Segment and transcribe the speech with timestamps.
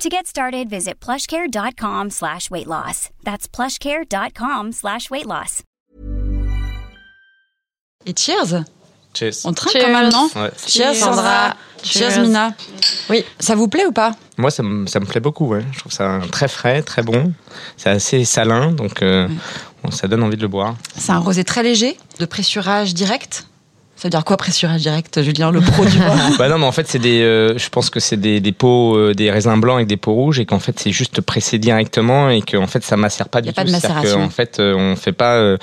[0.00, 3.10] To get started, visit plushcare.com slash weight loss.
[3.22, 5.62] That's plushcare.com slash weight loss.
[8.06, 8.64] Et cheers
[9.12, 9.44] Cheers.
[9.44, 9.84] On trinque Cheers.
[9.84, 10.50] quand même, non Ouais.
[10.66, 11.54] Cheers Sandra.
[11.82, 12.22] Cheers, Cheers.
[12.22, 12.54] Mina.
[13.10, 13.26] Oui.
[13.40, 15.46] Ça vous plaît ou pas Moi, ça me, ça me plaît beaucoup.
[15.46, 15.66] Ouais.
[15.72, 17.34] Je trouve ça très frais, très bon.
[17.76, 19.28] C'est assez salin, donc euh,
[19.82, 20.76] bon, ça donne envie de le boire.
[20.96, 23.46] C'est un rosé très léger, de pressurage direct.
[24.00, 25.98] Ça veut dire quoi pressurage direct, Julien, le pro du
[26.38, 27.20] bah non, mais en fait, c'est des.
[27.20, 30.14] euh, je pense que c'est des, des pots, euh, des raisins blancs avec des pots
[30.14, 33.42] rouges, et qu'en fait, c'est juste pressé directement, et qu'en fait, ça macère pas Y
[33.42, 33.66] du a pas tout.
[33.68, 34.22] de C'est-à-dire macération.
[34.24, 35.34] qu'en fait, euh, on fait pas.
[35.34, 35.58] euh,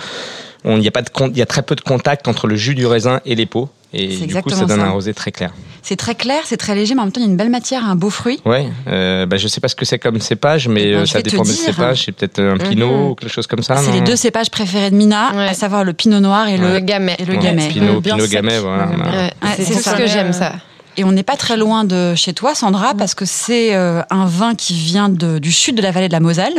[0.63, 2.55] on- Il y a pas de il y a très peu de contact entre le
[2.55, 4.85] jus du raisin et les pots, et du coup, ça donne ça.
[4.85, 5.53] un rosé très clair.
[5.81, 7.49] C'est très clair, c'est très léger, mais en même temps, il y a une belle
[7.49, 8.41] matière, un beau fruit.
[8.45, 11.05] Ouais, euh, bah, je sais pas ce que c'est comme cépage, mais Eh ben, euh,
[11.05, 12.03] ça dépend des cépages.
[12.05, 13.05] C'est peut-être un pinot Mhm.
[13.11, 13.77] ou quelque chose comme ça.
[13.77, 15.47] c'est les deux cépages préférés de Mina, Ouais.
[15.47, 17.15] à savoir le pinot noir et Le le, gamay.
[17.19, 17.67] et le Ouais, gamay.
[17.69, 18.87] Pinot, pinot gamay, voilà.
[18.87, 20.53] Ouais, c'est tout ce que j'aime, ça.
[20.99, 24.25] Et on n'est pas très loin de chez toi, Sandra, parce que c'est euh, un
[24.25, 26.55] vin qui vient de- du sud de la vallée de la Moselle,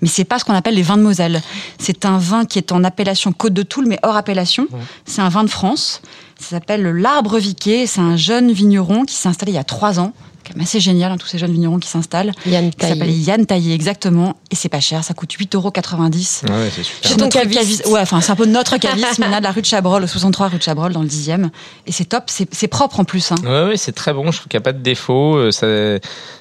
[0.00, 1.42] mais c'est pas ce qu'on appelle les vins de Moselle.
[1.80, 4.68] C'est un vin qui est en appellation Côte de Toul, mais hors appellation.
[5.04, 6.00] C'est un vin de France.
[6.42, 7.86] Ça s'appelle le L'Arbre Viquet.
[7.86, 10.12] C'est un jeune vigneron qui s'est installé il y a trois ans.
[10.44, 12.32] C'est quand même assez génial, hein, tous ces jeunes vignerons qui s'installent.
[12.46, 13.12] Yann Qui s'appelle Taillé.
[13.22, 14.36] Yann Taillé, exactement.
[14.50, 15.72] Et c'est pas cher, ça coûte 8,90 euros.
[15.72, 17.10] Ouais, c'est super.
[17.10, 17.86] Chez ton Notre caviste.
[17.86, 20.48] Ouais, enfin, c'est un peu notre caviste, Mina, de la rue de Chabrol, au 63
[20.48, 21.50] rue de Chabrol, dans le 10e.
[21.86, 23.30] Et c'est top, c'est c'est propre en plus.
[23.32, 23.36] Hein.
[23.44, 24.30] Ouais, ouais, c'est très bon.
[24.32, 25.36] Je trouve qu'il n'y a pas de défaut.
[25.36, 25.66] euh, ça-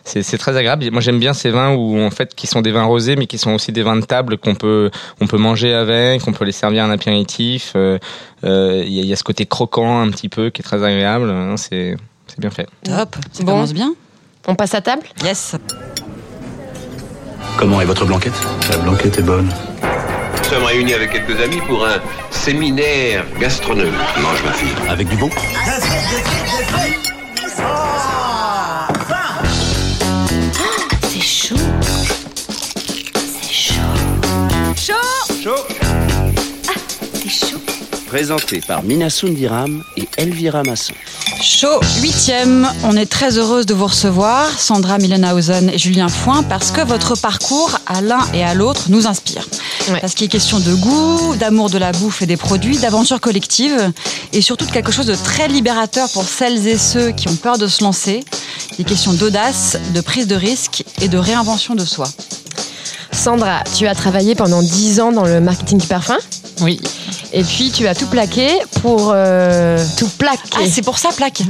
[0.04, 0.90] C'est c'est très agréable.
[0.92, 3.38] Moi, j'aime bien ces vins où, en fait, qui sont des vins rosés, mais qui
[3.38, 6.52] sont aussi des vins de table qu'on peut, on peut manger avec, on peut les
[6.52, 7.74] servir en apéritif.
[7.76, 8.00] euh,
[8.44, 10.84] euh, Il y, a- y a ce côté croquant un petit peu qui est très
[10.84, 11.30] agréable.
[11.30, 11.96] hein, C'est
[12.32, 12.68] c'est bien fait.
[12.84, 13.54] Top, ça Bon.
[13.54, 13.94] commence bien.
[14.48, 15.56] On passe à table Yes.
[17.58, 18.34] Comment est votre blanquette?
[18.70, 19.50] La blanquette est bonne.
[20.38, 21.98] Nous sommes réunis avec quelques amis pour un
[22.32, 23.94] séminaire gastronomique.
[24.22, 24.70] Mange ma fille.
[24.90, 25.30] Avec du bon
[31.04, 31.56] C'est chaud.
[33.42, 33.74] C'est chaud.
[34.76, 34.94] Chaud.
[34.94, 35.81] Ah, chaud.
[38.12, 40.94] Présenté par Mina Sundiram et Elvira Masson.
[41.42, 42.68] Chaud, huitième.
[42.84, 47.16] On est très heureuse de vous recevoir, Sandra Millenhausen et Julien Foin, parce que votre
[47.16, 49.48] parcours à l'un et à l'autre nous inspire.
[49.88, 50.02] Ouais.
[50.02, 53.94] Parce qu'il est question de goût, d'amour de la bouffe et des produits, d'aventure collective,
[54.34, 57.58] et surtout de quelque chose de très libérateur pour celles et ceux qui ont peur
[57.58, 58.26] de se lancer.
[58.78, 62.10] Il est question d'audace, de prise de risque et de réinvention de soi.
[63.14, 66.18] Sandra, tu as travaillé pendant 10 ans dans le marketing du parfum.
[66.62, 66.80] Oui.
[67.34, 68.48] Et puis tu as tout plaqué
[68.82, 71.42] pour euh, tout plaquer, Ah, c'est pour ça, plaque.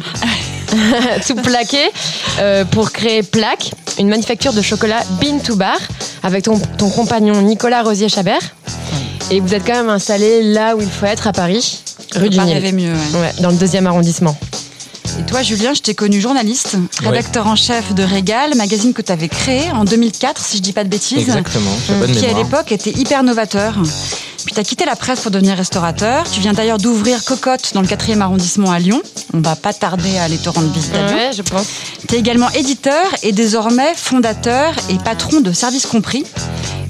[1.28, 1.80] tout plaqué
[2.40, 5.78] euh, pour créer Plaque, une manufacture de chocolat bean to bar
[6.24, 8.42] avec ton, ton compagnon Nicolas Rosier Chabert.
[9.32, 11.80] Et vous êtes quand même installé là où il faut être à Paris,
[12.16, 12.76] rue du Pas Nil.
[12.76, 12.94] mieux.
[12.94, 13.20] ouais.
[13.20, 14.38] Ouais, dans le deuxième arrondissement.
[15.20, 19.12] Et toi, Julien, je t'ai connu journaliste, rédacteur en chef de Régal, magazine que tu
[19.12, 21.18] avais créé en 2004, si je dis pas de bêtises.
[21.20, 21.72] Exactement.
[21.88, 23.76] J'ai bonne qui à l'époque était hyper novateur.
[24.46, 26.24] Puis tu as quitté la presse pour devenir restaurateur.
[26.32, 29.02] Tu viens d'ailleurs d'ouvrir Cocotte dans le 4e arrondissement à Lyon.
[29.34, 31.16] On va pas tarder à aller te rendre visite à Lyon.
[31.16, 31.66] Ouais, je pense.
[32.08, 36.24] Tu es également éditeur et désormais fondateur et patron de Service Compris,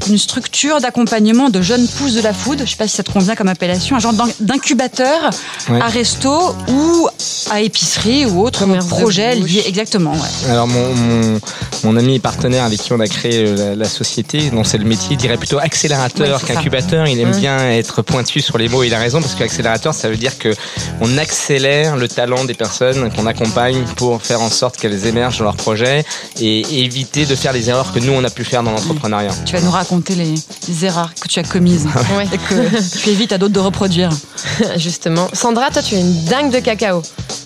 [0.09, 2.62] une structure d'accompagnement de jeunes pousses de la food.
[2.66, 5.29] Je sais pas si ça te convient comme appellation, un genre d'in- d'incubateur
[5.69, 5.79] Ouais.
[5.81, 7.07] à resto ou
[7.51, 9.63] à épicerie ou autre projet lié.
[9.67, 10.50] Exactement, ouais.
[10.50, 11.39] Alors mon, mon,
[11.84, 14.78] mon ami et partenaire avec qui on a créé euh, la, la société, dont c'est
[14.78, 17.07] le métier, dirait plutôt accélérateur Ouais, qu'incubateur.
[17.07, 17.38] Il aime Ouais.
[17.39, 18.84] bien être pointu sur les mots.
[18.84, 20.53] Il a raison parce qu'accélérateur, ça veut dire que
[21.01, 25.44] on accélère le talent des personnes qu'on accompagne pour faire en sorte qu'elles émergent dans
[25.45, 26.06] leur projet
[26.39, 29.31] et éviter de faire les erreurs que nous on a pu faire dans l'entrepreneuriat.
[29.45, 30.33] Tu vas nous raconter les,
[30.69, 31.85] les erreurs que tu as commises
[32.18, 32.25] Ouais.
[32.33, 34.09] et que tu évites à d'autres de reproduire.
[34.77, 35.27] Justement.
[35.33, 37.01] Sandra, toi, tu es une dingue de cacao.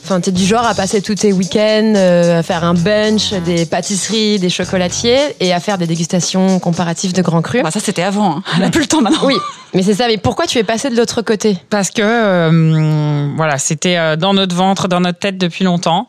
[0.06, 3.66] Enfin, t'es du genre à passer tous tes week-ends euh, à faire un bunch des
[3.66, 7.64] pâtisseries, des chocolatiers et à faire des dégustations comparatives de grands crus.
[7.64, 8.38] Bah, ça, c'était avant.
[8.38, 8.44] hein.
[8.56, 9.22] On n'a plus le temps maintenant.
[9.26, 9.34] Oui,
[9.74, 10.06] mais c'est ça.
[10.08, 11.58] Mais pourquoi tu es passé de l'autre côté?
[11.72, 16.08] Parce que euh, voilà, c'était euh, dans notre ventre, dans notre tête depuis longtemps.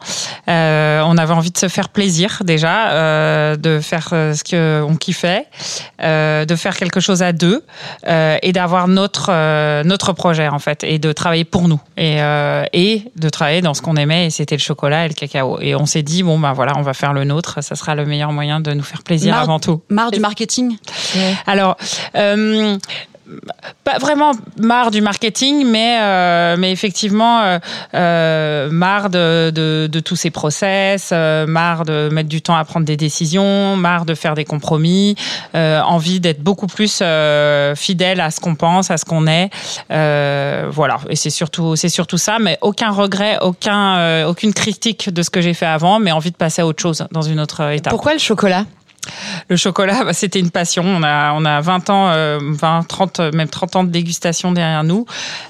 [0.49, 4.97] Euh, on avait envie de se faire plaisir déjà, euh, de faire ce que on
[4.97, 5.47] kiffait,
[6.03, 7.65] euh, de faire quelque chose à deux
[8.07, 12.21] euh, et d'avoir notre euh, notre projet en fait et de travailler pour nous et
[12.21, 15.59] euh, et de travailler dans ce qu'on aimait et c'était le chocolat et le cacao.
[15.61, 18.05] Et on s'est dit bon ben voilà, on va faire le nôtre, ça sera le
[18.05, 19.81] meilleur moyen de nous faire plaisir avant tout.
[19.89, 20.77] Marre du marketing
[21.47, 21.77] Alors,
[22.17, 22.77] euh,
[23.85, 27.59] pas vraiment marre du marketing, mais euh, mais effectivement euh,
[27.95, 32.87] euh, marre de, de, de tous ces process, marre de mettre du temps à prendre
[32.87, 35.17] des décisions, marre de faire des compromis,
[35.55, 37.03] envie d'être beaucoup plus
[37.77, 39.51] fidèle à ce qu'on pense, à ce qu'on est,
[39.91, 40.99] voilà.
[41.09, 45.41] Et c'est surtout c'est surtout ça, mais aucun regret, aucun aucune critique de ce que
[45.41, 47.91] j'ai fait avant, mais envie de passer à autre chose dans une autre étape.
[47.91, 48.65] Pourquoi le chocolat?
[49.49, 50.85] Le chocolat, bah, c'était une passion.
[50.87, 54.53] On a, on a 20 ans, euh, 20, 30, euh, même 30 ans de dégustation
[54.53, 55.07] derrière nous.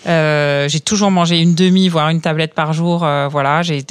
[0.06, 3.05] Euh, j'ai toujours mangé une demi, voire une tablette par jour.
[3.05, 3.82] euh, voilà, j'ai,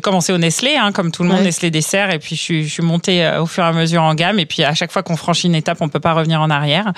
[0.00, 1.44] commencé au Nestlé, hein, comme tout le monde, Ouais.
[1.44, 4.02] Nestlé dessert, et puis je suis, je suis montée euh, au fur et à mesure
[4.02, 4.38] en gamme.
[4.38, 6.92] Et puis à chaque fois qu'on franchit une étape, on peut pas revenir en arrière.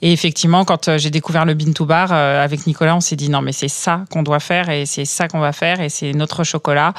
[0.00, 3.16] Et effectivement, quand euh, j'ai découvert le Bean to Bar euh, avec Nicolas, on s'est
[3.16, 5.88] dit non, mais c'est ça qu'on doit faire, et c'est ça qu'on va faire, et
[5.88, 6.94] c'est notre chocolat.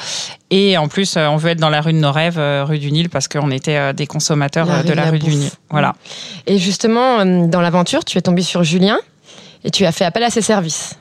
[0.55, 2.77] Et en plus, euh, on veut être dans la rue de nos rêves, euh, rue
[2.77, 5.31] du Nil, parce qu'on était euh, des consommateurs La de la la rue du.
[5.31, 5.49] Nil.
[5.71, 5.95] Voilà.
[6.45, 8.99] Et justement, dans l'aventure, tu es tombé sur Julien
[9.63, 10.95] et tu as fait appel à ses services.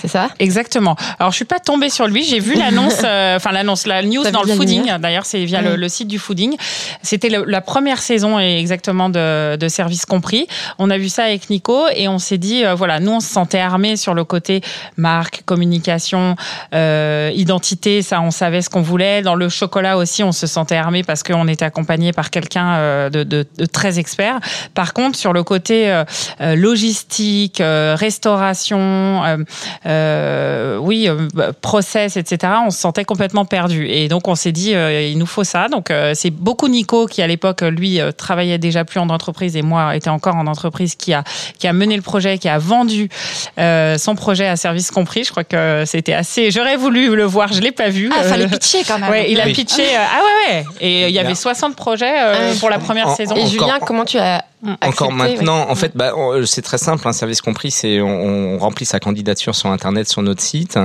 [0.00, 0.28] C'est ça?
[0.38, 0.96] Exactement.
[1.18, 2.24] Alors, je suis pas tombée sur lui.
[2.24, 4.96] J'ai vu l'annonce, euh, enfin l'annonce, la news dans le fooding.
[4.98, 6.56] D'ailleurs, c'est via le, site du fooding.
[7.02, 10.46] C'était la première saison et exactement de, de service compris.
[10.78, 13.28] On a vu ça avec Nico et on s'est dit, euh, voilà, nous on se
[13.28, 14.60] sentait armés sur le côté
[14.96, 16.36] marque, communication,
[16.74, 18.02] euh, identité.
[18.02, 19.22] Ça, on savait ce qu'on voulait.
[19.22, 23.10] Dans le chocolat aussi, on se sentait armé parce qu'on était accompagné par quelqu'un euh,
[23.10, 24.38] de, de- de très expert.
[24.74, 26.02] Par contre, sur le côté
[26.40, 29.22] logistique, euh, restauration,
[30.80, 32.52] oui, euh, bah, process, etc.
[32.66, 33.86] On se sentait complètement perdu.
[33.88, 35.68] Et donc on s'est dit, euh, il nous faut ça.
[35.68, 39.56] Donc euh, c'est beaucoup Nico qui à l'époque lui euh, travaillait déjà plus en entreprise
[39.56, 41.24] et moi était encore en entreprise qui a
[41.58, 43.08] qui a mené le projet, qui a vendu
[43.58, 45.24] euh, son projet à service compris.
[45.24, 46.50] Je crois que c'était assez.
[46.50, 48.10] J'aurais voulu le voir, je l'ai pas vu.
[48.14, 49.10] Ah, Euh, fallait pitcher quand même.
[49.10, 49.52] Ouais, il a Oui.
[49.52, 49.82] pitché.
[49.82, 50.20] euh, ah
[50.50, 50.64] ouais, ouais.
[50.80, 51.34] Et il y avait Là.
[51.34, 53.34] 60 projets euh, Ah, pour la première en- saison.
[53.34, 56.78] Et Encore- Julien, comment tu as Encore accepté, maintenant, en fait, bah, on- c'est très
[56.78, 57.06] simple.
[57.06, 60.78] Un service compris, c'est on, on remplit sa candidature sur Internet, sur notre site.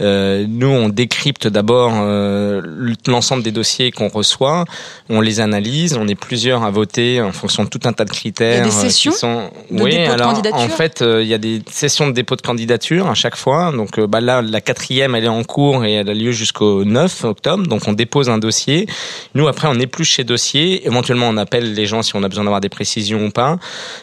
[0.00, 2.60] Euh, nous, on décrypte d'abord euh,
[3.06, 4.66] l'ensemble des dossiers qu'on reçoit.
[5.08, 5.96] On les analyse.
[5.98, 8.66] On est plusieurs à voter en fonction de tout un tas de critères.
[8.66, 9.50] Il y a des euh, qui sessions sont...
[9.70, 12.12] de oui, dépôt de alors candidature en fait, euh, il y a des sessions de
[12.12, 13.72] dépôt de candidature à chaque fois.
[13.72, 16.84] Donc euh, bah, là, la quatrième, elle est en cours et elle a lieu jusqu'au
[16.84, 17.66] 9 octobre.
[17.66, 18.86] Donc on dépose un dossier.
[19.34, 20.86] Nous, après, on épluche ces dossiers.
[20.86, 23.58] Éventuellement, on appelle les gens si on a besoin d'avoir des précisions ou pas.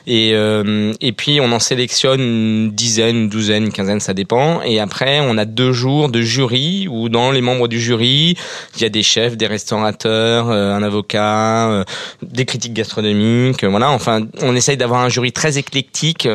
[0.08, 4.62] Et, euh, et puis, on en sélectionne une dizaine, une douzaine, une quinzaine, ça dépend.
[4.64, 8.36] Et après, on a deux jours de jury où dans les membres du jury,
[8.76, 11.84] il y a des chefs, des restaurateurs, euh, un avocat, euh,
[12.22, 13.64] des critiques gastronomiques.
[13.64, 16.28] Voilà, enfin, on essaye d'avoir un jury très éclectique,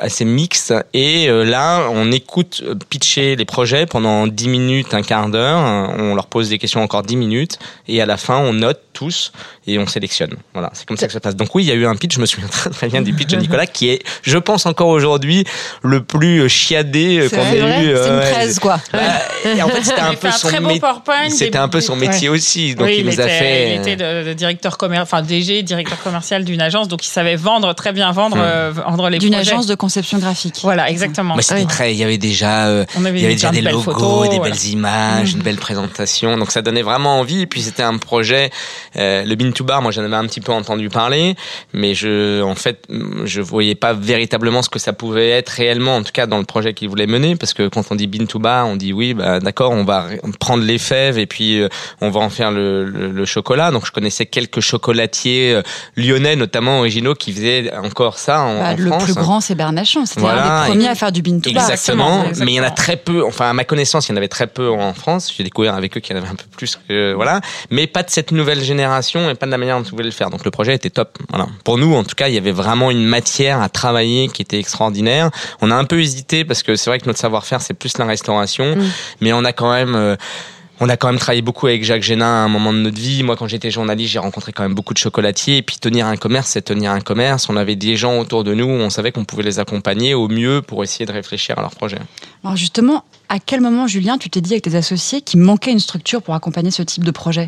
[0.00, 0.74] assez mixte.
[0.94, 5.58] Et là, on écoute pitcher les projets pendant 10 minutes, un quart d'heure.
[5.98, 7.58] On leur pose des questions encore 10 minutes.
[7.88, 9.32] Et à la fin, on note tous
[9.66, 10.34] et on sélectionne.
[10.54, 11.36] Voilà, c'est comme ça que ça passe.
[11.36, 13.12] Donc oui, il y a eu un pitch, je me souviens très, très bien du
[13.12, 15.44] pitch de Nicolas, qui est, je pense encore aujourd'hui,
[15.82, 17.96] le plus euh, chiadé euh, qu'on vrai, ait eu.
[17.96, 18.30] C'est une ouais.
[18.32, 18.80] presse, quoi.
[18.92, 18.98] Bah,
[19.44, 22.28] et en fait, c'était un Il peu fait un son C'était un peu son métier
[22.28, 22.74] aussi.
[22.74, 23.74] Donc oui, il nous était, a fait.
[23.74, 27.36] il était de, de directeur commercial, enfin DG, directeur commercial d'une agence, donc il savait
[27.36, 28.40] vendre très bien vendre, Hmm.
[28.42, 30.58] euh, vendre les D'une agence de conception graphique.
[30.62, 31.34] Voilà, exactement.
[31.34, 31.66] Moi, c'était Oui.
[31.66, 31.92] très.
[31.94, 33.72] Il y avait déjà, euh, On avait il y avait déjà déjà de des belles
[33.72, 34.52] logos, photos, des voilà.
[34.54, 36.36] belles images, une belle présentation.
[36.36, 37.42] Donc ça donnait vraiment envie.
[37.42, 38.50] Et puis c'était un projet.
[38.96, 41.34] euh, le Bean to Bar, moi j'en avais un petit peu entendu parler,
[41.72, 42.05] mais je,
[42.42, 42.82] en fait,
[43.24, 46.44] je voyais pas véritablement ce que ça pouvait être réellement, en tout cas dans le
[46.44, 49.14] projet qu'il voulait mener, parce que quand on dit Bean to Bar, on dit oui,
[49.14, 50.06] bah d'accord, on va
[50.40, 51.68] prendre les fèves et puis euh,
[52.00, 53.70] on va en faire le, le- le chocolat.
[53.70, 55.62] Donc je connaissais quelques chocolatiers euh,
[55.96, 59.04] lyonnais, notamment originaux, qui faisaient encore ça en, Bah, en le France.
[59.04, 60.06] plus grand, c'est Bernachon.
[60.06, 61.62] C'était Voilà, un des premiers à faire du bin to bar.
[61.64, 63.24] Exactement, Exactement, mais il y en a très peu.
[63.24, 65.32] Enfin, à ma connaissance, il y en avait très peu en France.
[65.36, 67.40] J'ai découvert avec eux qu'il y en avait un peu plus que voilà,
[67.70, 70.10] mais pas de cette nouvelle génération et pas de la manière dont ils voulaient le
[70.10, 70.30] faire.
[70.30, 71.18] Donc le projet était top.
[71.30, 71.46] Voilà.
[71.64, 74.58] Pour nous, en tout cas, il y avait vraiment une matière à travailler qui était
[74.58, 75.30] extraordinaire.
[75.60, 78.04] On a un peu hésité parce que c'est vrai que notre savoir-faire c'est plus la
[78.04, 78.84] restauration, Mm.
[79.20, 80.16] mais on a quand même euh,
[80.80, 83.22] on a quand même travaillé beaucoup avec Jacques Génin à un moment de notre vie.
[83.22, 85.56] Moi, quand j'étais journaliste, j'ai rencontré quand même beaucoup de chocolatiers.
[85.58, 87.48] Et puis, tenir un commerce, c'est tenir un commerce.
[87.48, 90.60] On avait des gens autour de nous, on savait qu'on pouvait les accompagner au mieux
[90.60, 91.98] pour essayer de réfléchir à leur projet.
[92.44, 95.80] Alors justement, à quel moment, Julien, tu t'es dit avec tes associés qu'il manquait une
[95.80, 97.46] structure pour accompagner ce type de projet?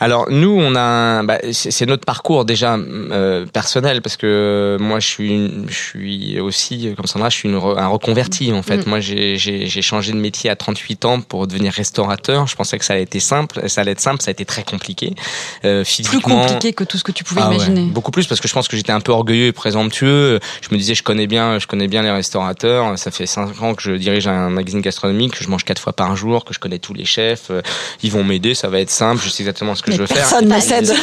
[0.00, 5.06] Alors nous, on a, bah, c'est notre parcours déjà euh, personnel parce que moi, je
[5.06, 8.86] suis, une- je suis aussi comme Sandra, je suis une un reconverti en fait.
[8.86, 8.88] Mm.
[8.88, 9.36] Moi, j'ai-
[9.82, 12.46] changé de métier à 38 ans pour devenir restaurateur.
[12.46, 14.62] Je pensais que ça allait être simple, ça allait être simple, ça a été très
[14.64, 15.14] compliqué.
[15.64, 17.82] Euh, Plus physiquement, compliqué que tout ce que tu pouvais Ah ouais, imaginer.
[17.82, 20.40] beaucoup plus parce que je pense que j'étais un peu orgueilleux et présomptueux.
[20.60, 22.98] Je me disais je connais bien, je connais bien les restaurateurs.
[22.98, 25.80] Ça fait cinq ans que je dirige un magazine gastronomique gastronomique, que je mange quatre
[25.80, 27.50] fois par jour, que je connais tous les chefs.
[27.50, 27.62] euh,
[28.02, 30.16] ils vont m'aider, ça va être simple, je sais exactement ce que je veux faire.
[30.16, 30.94] Personne ne cède.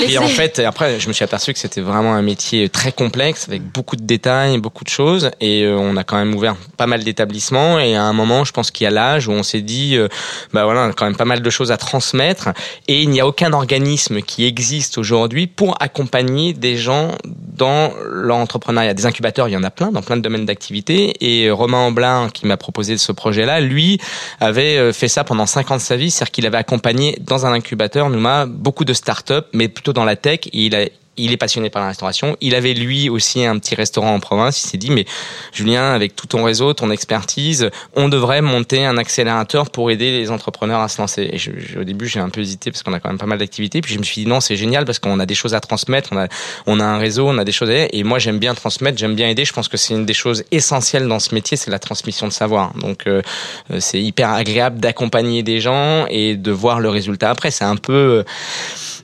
[0.00, 2.92] Et puis en fait, après, je me suis aperçu que c'était vraiment un métier très
[2.92, 5.30] complexe avec beaucoup de détails, beaucoup de choses.
[5.40, 7.78] Et euh, on a quand même ouvert pas mal d'établissements.
[7.78, 10.08] Et à un moment, je pense qu'il y a l'âge où on s'est dit, euh,
[10.52, 12.48] bah voilà, on a quand même pas mal de choses à transmettre.
[12.88, 18.94] Et il n'y a aucun organisme qui existe aujourd'hui pour accompagner des gens dans l'entrepreneuriat.
[18.94, 21.14] Des incubateurs, il y en a plein dans plein de domaines d'activité.
[21.20, 23.98] Et euh, Romain Amblin, qui m'a proposé ce projet-là, lui
[24.40, 27.46] avait euh, fait ça pendant 5 ans de sa vie, c'est-à-dire qu'il avait accompagné dans
[27.46, 30.40] un incubateur, Nouma, beaucoup de startups, mais plutôt dans la tech.
[30.52, 32.36] Il a il est passionné par la restauration.
[32.40, 34.62] Il avait lui aussi un petit restaurant en province.
[34.64, 35.04] Il s'est dit, mais
[35.52, 40.30] Julien, avec tout ton réseau, ton expertise, on devrait monter un accélérateur pour aider les
[40.30, 41.28] entrepreneurs à se lancer.
[41.32, 43.26] Et je, je- au début, j'ai un peu hésité parce qu'on a quand même pas
[43.26, 43.80] mal d'activités.
[43.80, 46.10] Puis je me suis dit, non, c'est génial parce qu'on a des choses à transmettre.
[46.12, 46.28] On a,
[46.66, 47.88] on a un réseau, on a des choses à aider.
[47.92, 49.44] Et moi, j'aime bien transmettre, j'aime bien aider.
[49.44, 52.32] Je pense que c'est une des choses essentielles dans ce métier, c'est la transmission de
[52.32, 52.72] savoir.
[52.74, 53.22] Donc, euh,
[53.70, 57.50] euh, c'est hyper agréable d'accompagner des gens et de voir le résultat après.
[57.50, 58.22] C'est un peu, euh,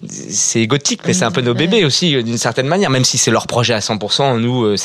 [0.09, 3.19] c'est égotique, mais c'est un peu nos bébés aussi, euh, d'une certaine manière, même si
[3.19, 4.39] c'est leur projet à 100%.
[4.39, 4.77] Nous, euh,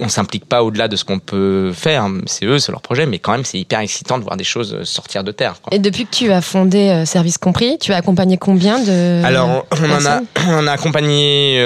[0.00, 2.08] on s'implique pas au-delà de ce qu'on peut faire.
[2.26, 4.74] C'est eux, c'est leur projet, mais quand même, c'est hyper excitant de voir des choses
[4.74, 5.56] euh, sortir de terre.
[5.62, 5.74] quoi.
[5.74, 9.90] Et depuis que tu as fondé Service Compris, tu as accompagné combien de Alors, on
[9.90, 11.62] en a, on a accompagné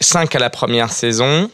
[0.00, 1.50] 5 à la première saison,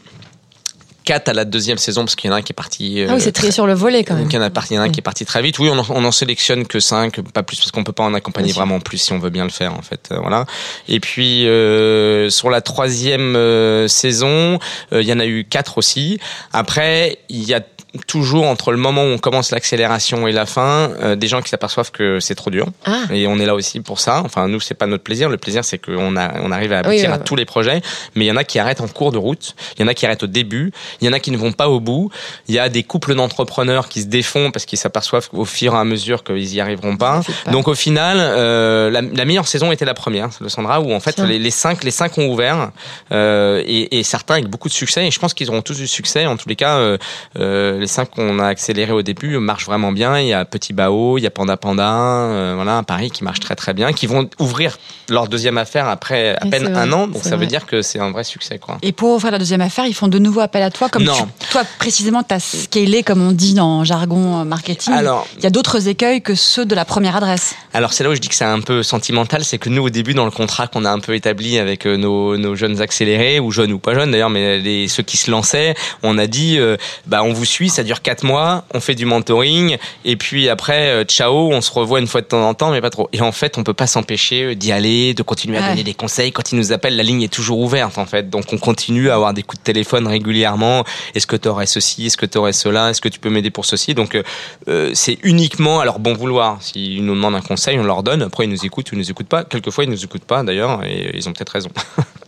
[1.10, 3.04] 4 à la deuxième saison, parce qu'il y en a un qui est parti.
[3.08, 4.28] Ah oui, c'est trié sur le volet quand même.
[4.30, 5.58] Il y en a, parti- il y en a un qui est parti très vite.
[5.58, 8.14] Oui, on en, on en sélectionne que 5, pas plus, parce qu'on peut pas en
[8.14, 10.08] accompagner vraiment plus si on veut bien le faire, en fait.
[10.12, 10.46] Euh, voilà.
[10.86, 14.60] Et puis, euh, sur la troisième euh, saison,
[14.92, 16.20] euh, il y en a eu 4 aussi.
[16.52, 17.60] Après, il y a
[18.06, 21.48] toujours entre le moment où on commence l'accélération et la fin, euh, des gens qui
[21.48, 22.66] s'aperçoivent que c'est trop dur.
[22.84, 24.22] Ah, Et on est là aussi pour ça.
[24.24, 25.28] Enfin, nous, c'est pas notre plaisir.
[25.28, 27.24] Le plaisir, c'est qu'on a, on arrive à Oui, aboutir ouais, à ouais.
[27.24, 27.82] tous les projets.
[28.14, 29.54] Mais il y en a qui arrêtent en cours de route.
[29.76, 30.72] Il y en a qui arrêtent au début.
[31.00, 32.10] Il y en a qui ne vont pas au bout.
[32.48, 35.78] Il y a des couples d'entrepreneurs qui se défont parce qu'ils s'aperçoivent au fur et
[35.78, 37.20] à mesure qu'ils y arriveront pas.
[37.50, 41.00] Donc au final, euh, la, la meilleure saison était la première, de Sandra, où en
[41.00, 42.70] fait les cinq, les cinq ont ouvert
[43.12, 45.06] euh, et, et certains avec beaucoup de succès.
[45.06, 46.26] Et je pense qu'ils auront tous du succès.
[46.26, 46.98] En tous les cas, euh,
[47.38, 50.18] euh, les cinq qu'on a accélérés au début marchent vraiment bien.
[50.20, 53.40] Il y a Petit Bao, il y a Panda Panda, euh, voilà Paris qui marche
[53.40, 57.06] très très bien, qui vont ouvrir leur deuxième affaire après à Oui, peine un an.
[57.08, 58.78] Donc ça veut dire que c'est un vrai succès quoi.
[58.82, 61.14] Et pour ouvrir la deuxième affaire, ils font de nouveau appel à toi, comme Non.
[61.14, 64.92] tu- toi précisément, tu as scalé, comme on dit en jargon euh, marketing.
[64.94, 67.54] Alors, il y a d'autres écueils que ceux de la première adresse.
[67.72, 69.90] Alors c'est là où je dis que c'est un peu sentimental, c'est que nous au
[69.90, 73.40] début dans le contrat qu'on a un peu établi avec euh, nos, nos jeunes accélérés
[73.40, 76.58] ou jeunes ou pas jeunes d'ailleurs, mais les, ceux qui se lançaient, on a dit
[76.58, 80.48] euh, bah on vous suit, ça dure quatre mois, on fait du mentoring et puis
[80.48, 83.08] après euh, ciao, on se revoit une fois de temps en temps, mais pas trop.
[83.12, 85.68] Et en fait on peut pas s'empêcher euh, d'y aller, de continuer à Ouais.
[85.70, 86.32] donner des conseils.
[86.32, 89.14] Quand ils nous appellent, la ligne est toujours ouverte en fait, donc on continue à
[89.14, 90.84] avoir des coups de téléphone régulièrement.
[91.14, 93.50] Est-ce que tu aurais ceci, est-ce que tu aurais cela, est-ce que tu peux m'aider
[93.50, 93.94] pour ceci?
[93.94, 94.20] Donc
[94.68, 96.60] euh, c'est uniquement à leur bon vouloir.
[96.62, 98.22] S'ils nous demandent un conseil, on leur donne.
[98.22, 99.44] Après, ils nous écoutent ou ils nous écoutent pas.
[99.44, 101.70] Quelquefois, ils nous écoutent pas d'ailleurs, et ils ont peut-être raison.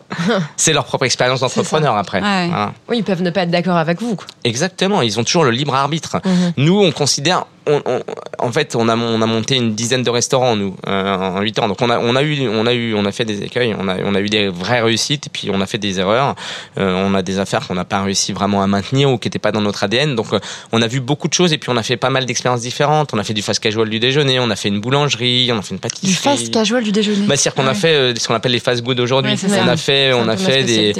[0.56, 2.20] c'est leur propre expérience d'entrepreneur après.
[2.22, 2.48] Ouais.
[2.48, 2.72] Voilà.
[2.88, 4.16] oui, ils peuvent ne pas être d'accord avec vous.
[4.16, 4.26] Quoi.
[4.44, 6.20] Exactement, ils ont toujours le libre arbitre.
[6.24, 6.52] Mhm.
[6.56, 8.02] Nous, on considère, on, on-
[8.38, 11.58] en fait, on a, on a monté une dizaine de restaurants nous euh, en huit
[11.60, 11.68] ans.
[11.68, 13.86] Donc on a, on a eu, on a eu, on a fait des écueils, on
[13.86, 16.34] a, on a eu des vraies réussites, et puis on a fait des erreurs.
[16.78, 19.38] Euh, on a des affaires qu'on n'a pas réussi vraiment à maintenir ou qui n'étaient
[19.38, 20.16] pas dans notre ADN.
[20.16, 20.40] Donc euh,
[20.72, 23.10] on a vu beaucoup de choses, et puis on a fait pas mal d'expériences différentes.
[23.14, 25.62] On a fait du fast casual du déjeuner, on a fait une boulangerie, on a
[25.62, 26.08] fait une pâtisserie.
[26.08, 27.26] Du fast casual du déjeuner.
[27.26, 29.32] Bah, c'est-à-dire qu'on a fait euh, ce qu'on appelle les fast good aujourd'hui.
[29.52, 30.92] Ouais, on a fait, on a fait des,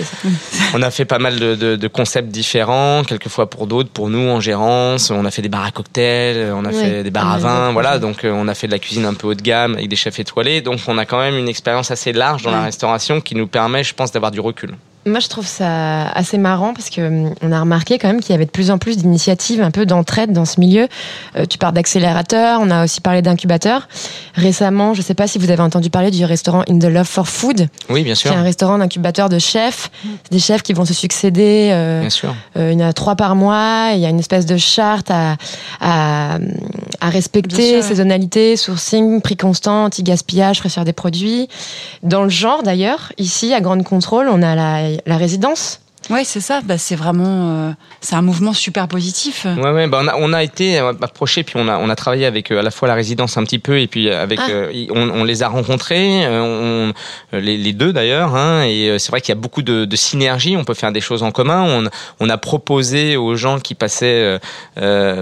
[0.75, 4.29] on a fait pas mal de, de- de concepts différents, quelquefois pour d'autres, pour nous
[4.29, 5.11] en gérance.
[5.11, 7.99] On a fait des bars à cocktails, on a fait des bars à vin, voilà.
[7.99, 9.97] Donc euh, on a fait de la cuisine un peu haut de gamme avec des
[9.97, 10.61] chefs étoilés.
[10.61, 13.85] Donc on a quand même une expérience assez large dans la restauration qui nous permet,
[13.85, 14.75] je pense, d'avoir du recul.
[15.05, 18.31] Moi, je trouve ça assez marrant parce que hum, on a remarqué quand même qu'il
[18.31, 20.87] y avait de plus en plus d'initiatives un peu d'entraide dans ce milieu.
[21.37, 23.89] Euh, tu parles d'accélérateur, on a aussi parlé d'incubateur.
[24.35, 27.07] Récemment, je ne sais pas si vous avez entendu parler du restaurant In the Love
[27.09, 29.91] for Food, Oui, bien sûr, est un restaurant d'incubateur de chefs.
[30.05, 31.71] C'est des chefs qui vont se succéder.
[31.73, 32.35] euh, bien sûr.
[32.57, 33.91] euh, il y en a trois par mois.
[33.95, 35.37] Il y a une espèce de charte à,
[35.81, 36.39] à, à
[37.01, 41.49] Bien respecter, saisonnalité, sourcing, prix constant, anti-gaspillage, fraîcheur des produits.
[42.05, 45.82] Dans le genre, d'ailleurs, ici, à Grande Contrôle, on a la, la résidence.
[46.11, 46.61] Ouais, c'est ça.
[46.65, 49.45] Bah, c'est vraiment, euh, c'est un mouvement super positif.
[49.47, 51.95] Ouais, ouais, bah on, a, on a été euh, approché, puis on a, on a
[51.97, 54.49] travaillé avec euh, à la fois la résidence un petit peu, et puis avec, Ah.
[54.51, 56.93] euh, on, on les a rencontrés, euh,
[57.33, 59.97] on, les, les deux d'ailleurs, hein, et c'est vrai qu'il y a beaucoup de, de
[59.97, 61.63] synergie, on peut faire des choses en commun.
[61.63, 61.89] On,
[62.21, 64.39] on a proposé aux gens qui passaient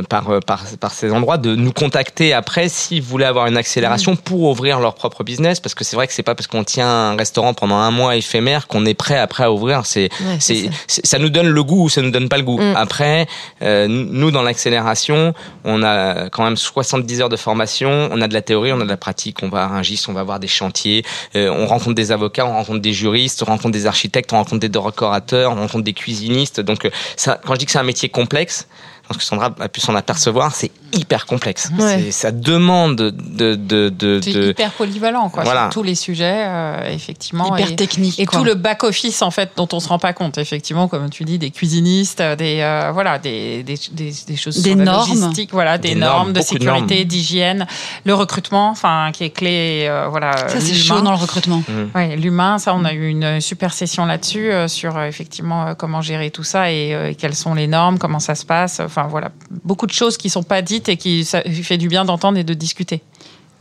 [0.09, 4.43] par, par, par ces endroits de nous contacter après s'ils voulaient avoir une accélération pour
[4.45, 7.17] ouvrir leur propre business, parce que c'est vrai que c'est pas parce qu'on tient un
[7.17, 9.87] restaurant pendant un mois éphémère qu'on est prêt après à ouvrir.
[9.87, 11.19] C'est Ouais, c'est ça.
[11.19, 12.59] nous donne le goût ou ça nous donne pas le goût.
[12.59, 12.75] Mm.
[12.77, 13.27] Après,
[13.63, 15.35] euh, nous dans l'accélération,
[15.65, 18.85] on a quand même 70 heures de formation, on a de la théorie, on a
[18.85, 21.05] de la pratique, on va à Rungis, on va voir des chantiers,
[21.37, 24.61] euh, on rencontre des avocats, on rencontre des juristes, on rencontre des architectes, on rencontre
[24.61, 26.61] des décorateurs, on rencontre des cuisinistes.
[26.61, 28.67] Donc euh, ça, quand je dis que c'est un métier complexe,
[29.03, 31.71] je pense que Sandra a pu s'en apercevoir, c'est hyper complexe.
[31.79, 32.11] Ouais.
[32.11, 33.11] Ça demande de,
[33.55, 35.63] de, de, C'est de- hyper polyvalent, quoi, Voilà.
[35.65, 37.57] sur tous les sujets, euh, effectivement.
[37.57, 38.19] Hyper et, technique.
[38.19, 38.39] et quoi.
[38.39, 41.25] tout le back office en fait dont on se rend pas compte, effectivement, comme tu
[41.25, 44.85] dis, des cuisinistes, euh, des euh, voilà, des, des, des, des choses Des sur la
[44.85, 45.09] normes.
[45.21, 47.67] logistique, voilà, des, Des normes, normes, de sécurité, d'hygiène,
[48.05, 50.37] le recrutement, enfin qui est clé, euh, voilà.
[50.49, 51.63] Ça, c'est chaud dans le recrutement.
[51.95, 55.75] Ouais, l'humain, ça, on a eu une super session là-dessus, euh, sur euh, effectivement euh,
[55.75, 58.81] comment gérer tout ça et, euh, et quelles sont les normes, comment ça se passe.
[58.81, 59.31] Enfin voilà,
[59.65, 62.45] beaucoup de choses qui sont pas dites et qui ça fait du bien d'entendre et
[62.45, 63.03] de discuter.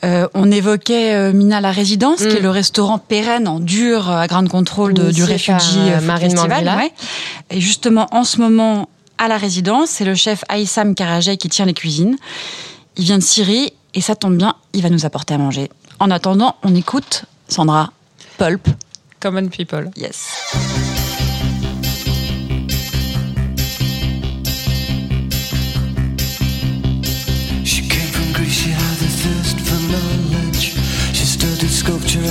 [0.05, 2.37] Euh, on évoquait euh, Mina la résidence, qui Mm.
[2.37, 6.65] est le restaurant pérenne en dur euh, à Ground Control de, du Food Marine Festival.
[6.77, 6.91] Ouais.
[7.49, 11.65] Et justement, en ce moment, à la résidence, c'est le chef Aïssam Karajay qui tient
[11.65, 12.15] les cuisines.
[12.95, 15.69] Il vient de Syrie et ça tombe bien, il va nous apporter à manger.
[15.99, 17.91] En attendant, on écoute Sandra
[18.37, 18.69] Pulp.
[19.19, 19.91] Common people.
[19.97, 20.27] Yes.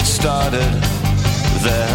[0.00, 0.72] It started
[1.60, 1.94] there.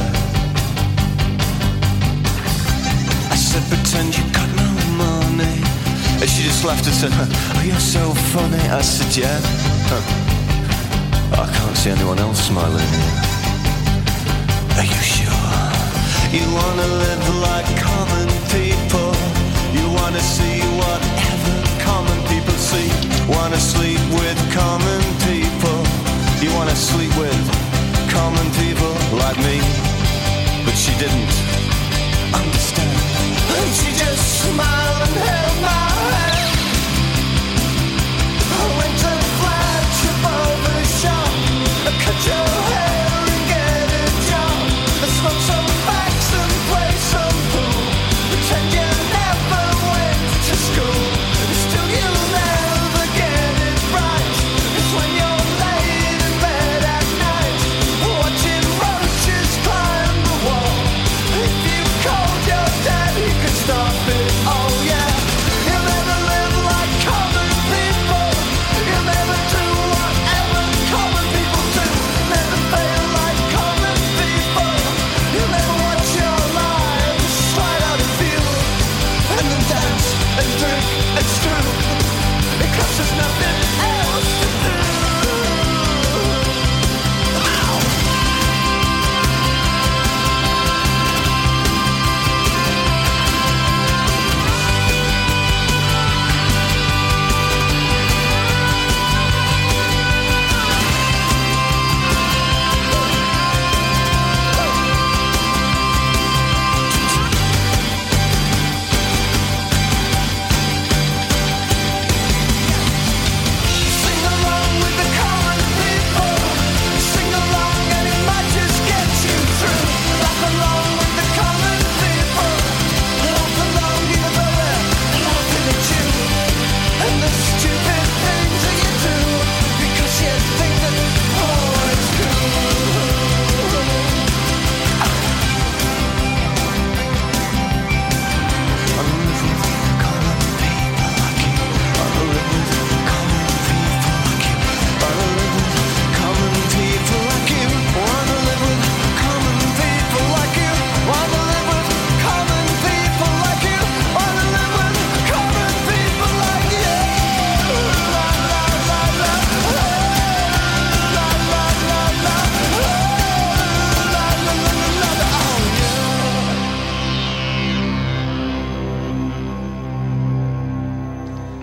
[3.33, 5.57] I said, pretend you got no money.
[6.21, 8.61] And she just laughed and said, oh, you're so funny.
[8.69, 9.39] I said, yeah.
[9.89, 10.03] Huh.
[11.41, 12.91] I can't see anyone else smiling.
[14.77, 15.65] Are you sure?
[16.29, 19.17] You wanna live like common people.
[19.73, 22.85] You wanna see whatever common people see.
[23.33, 25.79] Wanna sleep with common people.
[26.43, 27.64] You wanna sleep with
[28.15, 29.57] common people like me.
[30.65, 31.31] But she didn't
[32.39, 32.95] understand.
[33.57, 36.49] And she just smiled and held my hand.
[38.59, 41.31] I went to flagship over the shop.
[42.03, 42.94] Cut your hair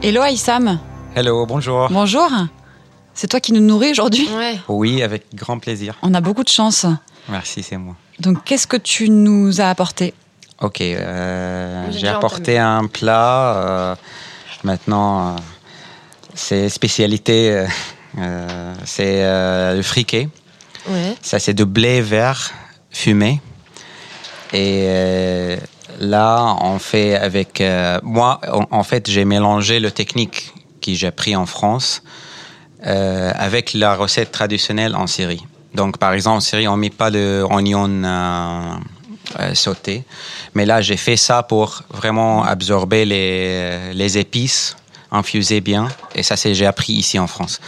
[0.02, 0.78] Hello Aïssam.
[1.14, 1.88] Hello, bonjour.
[1.90, 2.28] Bonjour.
[3.14, 4.58] C'est toi qui nous nourris aujourd'hui Ouais.
[4.68, 5.96] Oui, avec grand plaisir.
[6.02, 6.86] On a beaucoup de chance.
[7.28, 7.94] Merci, c'est moi.
[8.18, 10.14] Donc, qu'est-ce que tu nous as apporté
[10.60, 13.56] Ok, euh, J'ai apporté un plat.
[13.56, 13.94] euh,
[14.64, 15.38] maintenant, euh,
[16.34, 17.66] c'est spécialité.
[18.84, 20.28] c'est euh, le friquet.
[20.88, 21.14] Ouais.
[21.22, 22.50] Ça, c'est de blé vert
[22.90, 23.40] fumé.
[24.52, 25.56] Et euh,
[26.00, 27.60] là, on fait avec.
[27.60, 32.02] euh, moi, en, fait, j'ai mélangé le technique que j'ai appris en France
[32.86, 35.44] euh, avec la recette traditionnelle en Syrie.
[35.74, 38.74] Donc, par exemple, en Syrie, on met pas d'oignon euh,
[39.40, 40.04] euh, sauté.
[40.54, 44.76] Mais là, j'ai fait ça pour vraiment absorber les, les épices,
[45.10, 45.88] infuser bien.
[46.14, 47.60] Et ça, c'est j'ai appris ici en France.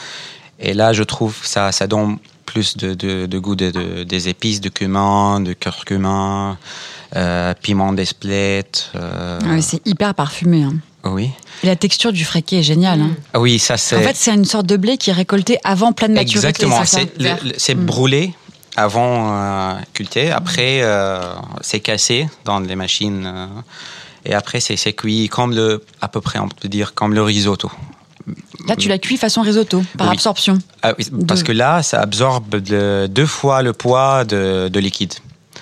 [0.60, 4.28] Et là, je trouve ça, ça donne plus de, de, de goût de, de- des
[4.28, 6.56] épices, de cumin, de curcuma,
[7.60, 8.90] piment d'espelette.
[8.96, 10.62] euh, Ouais, C'est hyper parfumé.
[10.64, 10.74] hein.
[11.04, 11.30] oui.
[11.62, 13.00] Et la texture du friquet est géniale.
[13.00, 13.10] hein.
[13.32, 13.96] Ah Oui, ça c'est.
[13.96, 16.48] En fait, c'est une sorte de blé qui est récolté avant pleine maturité.
[16.48, 16.84] Exactement.
[16.84, 17.08] c'est
[17.56, 18.34] c'est brûlé
[18.76, 20.30] avant euh, culté.
[20.32, 23.24] Après, euh, c'est cassé dans les machines.
[23.26, 23.46] euh,
[24.26, 27.70] et après, c'est cuit comme le, à peu près, on peut dire, comme le risotto.
[28.66, 30.14] Là, tu l'as cuit façon risotto, par Oui.
[30.14, 30.58] absorption.
[30.82, 35.12] Ah oui, parce que là, ça absorbe de- deux fois le poids de, de liquide.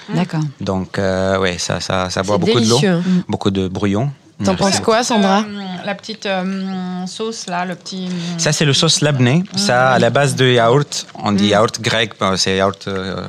[0.08, 0.40] D'accord.
[0.60, 2.90] Donc, euh, ouais, ça, ça, ça boit beaucoup délicieux.
[2.90, 4.10] de l'eau, beaucoup de brouillon.
[4.44, 8.08] T'en penses quoi, Sandra Euh, La petite euh, sauce là, le petit.
[8.38, 9.44] Ça, c'est le sauce labneh.
[9.56, 11.06] Ça, à la base de yaourt.
[11.22, 13.26] On dit yaourt grec, c'est yaourt euh,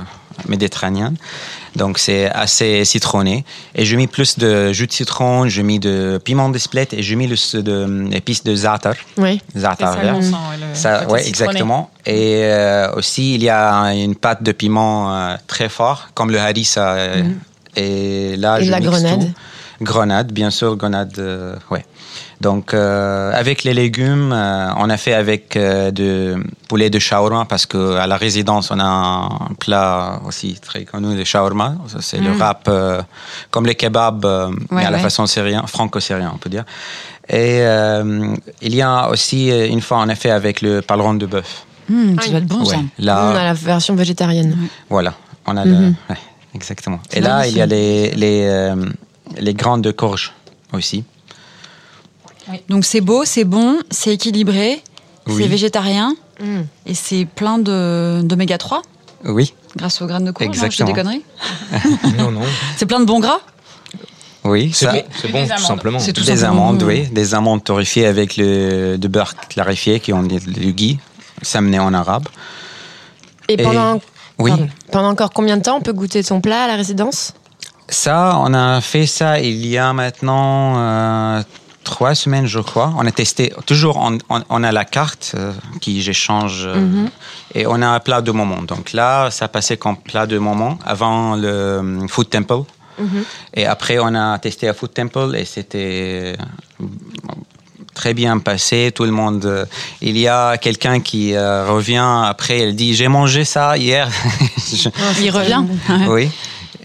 [0.47, 1.13] méditerranéen.
[1.75, 3.45] Donc, c'est assez citronné.
[3.75, 7.15] Et je mets plus de jus de citron, je mets de piment d'espelette et je
[7.15, 8.95] mets le, de, épices de za'atar.
[9.17, 9.41] Oui.
[9.57, 10.19] Za'atar ça,
[10.73, 11.89] Ça, ouais, exactement.
[12.05, 16.39] Et euh, aussi, il y a une pâte de piment euh, très fort, comme le
[16.39, 16.93] harissa.
[16.93, 17.23] euh,
[17.75, 18.59] Et là.
[18.59, 19.19] Et je de la mixe grenade.
[19.21, 19.33] tout.
[19.83, 21.85] Grenade, bien sûr, grenade, euh, ouais.
[22.41, 26.35] Donc, euh, avec les légumes, euh, on a fait avec euh, de
[26.67, 31.15] poulet de shawarma parce que à la résidence, on a un plat aussi très connu
[31.17, 31.75] de shawarma.
[32.01, 32.37] C'est le Mm.
[32.37, 33.01] wrap euh,
[33.51, 36.65] comme les kebabs, euh, mais Ouais, à la façon syrien, franco-syrien, on peut dire.
[37.29, 41.25] Et euh, il y a aussi une fois, on a fait avec le paleron de
[41.25, 41.65] bœuf.
[41.87, 42.77] Ça doit être bon, ça.
[42.77, 44.57] Ouais, On a la version végétarienne.
[44.89, 45.13] voilà,
[45.45, 45.71] on a Mhm.
[45.71, 45.77] le,
[46.13, 46.19] ouais,
[46.55, 46.99] exactement.
[47.13, 48.75] Et là, il y a les les, euh,
[49.37, 50.33] les graines de courge
[50.73, 51.03] aussi.
[52.69, 54.81] Donc, c'est beau, c'est bon, c'est équilibré,
[55.27, 55.35] Oui.
[55.41, 56.61] c'est végétarien Mm.
[56.87, 58.81] et c'est plein de- d'oméga 3
[59.23, 60.49] Oui, grâce aux graines de courge.
[60.57, 61.21] je dis des conneries
[62.17, 62.41] Non, non.
[62.75, 63.39] C'est plein de bons gras
[64.45, 64.91] oui, C'est ça.
[64.91, 65.99] bon, c'est bon, des tout simplement.
[65.99, 70.11] C'est tout Des simplement amandes, oui, des amandes torréfiées avec le de beurre clarifié qui
[70.11, 70.99] ont le gui,
[71.41, 72.27] samné en arabe.
[73.47, 74.01] Et Et- pendant,
[74.39, 74.49] Oui.
[74.51, 74.67] pardon.
[74.91, 77.33] pendant encore combien de temps on peut goûter ton plat à la résidence?
[77.89, 81.43] Ça, on a fait ça il y a maintenant euh,
[81.83, 82.93] trois semaines, je crois.
[82.97, 83.53] On a testé.
[83.65, 87.09] Toujours, on, on- on a la carte euh, qui j'échange euh, Mhm.
[87.55, 88.61] et on a un plat de moment.
[88.63, 92.63] Donc là, ça passait comme plat de moment avant le Food Temple.
[92.99, 93.23] Mhm.
[93.55, 96.35] Et après, on a testé à Food Temple et c'était
[97.93, 98.91] très bien passé.
[98.95, 99.45] Tout le monde.
[99.45, 99.65] euh,
[100.01, 102.59] il y a quelqu'un qui euh, revient après.
[102.59, 104.09] Elle dit J'ai mangé ça hier.
[104.57, 104.89] Je-
[105.21, 105.63] Il revient.
[106.07, 106.29] oui.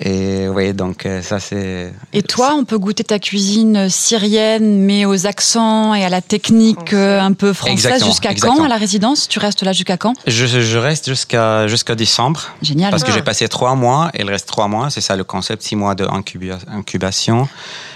[0.00, 1.92] Et oui, donc euh, ça c'est.
[2.12, 6.92] Et toi, on peut goûter ta cuisine syrienne, mais aux accents et à la technique
[6.92, 8.04] euh, un peu française.
[8.04, 9.26] Jusqu'à quand à la résidence?
[9.26, 10.14] Tu restes là jusqu'à quand?
[10.26, 12.42] Je, je reste jusqu'à jusqu'à décembre.
[12.62, 12.90] Génial.
[12.90, 13.14] Parce que Ah.
[13.14, 14.88] j'ai passé trois mois et il reste trois mois.
[14.90, 17.48] C'est ça le concept, six mois d'incubation.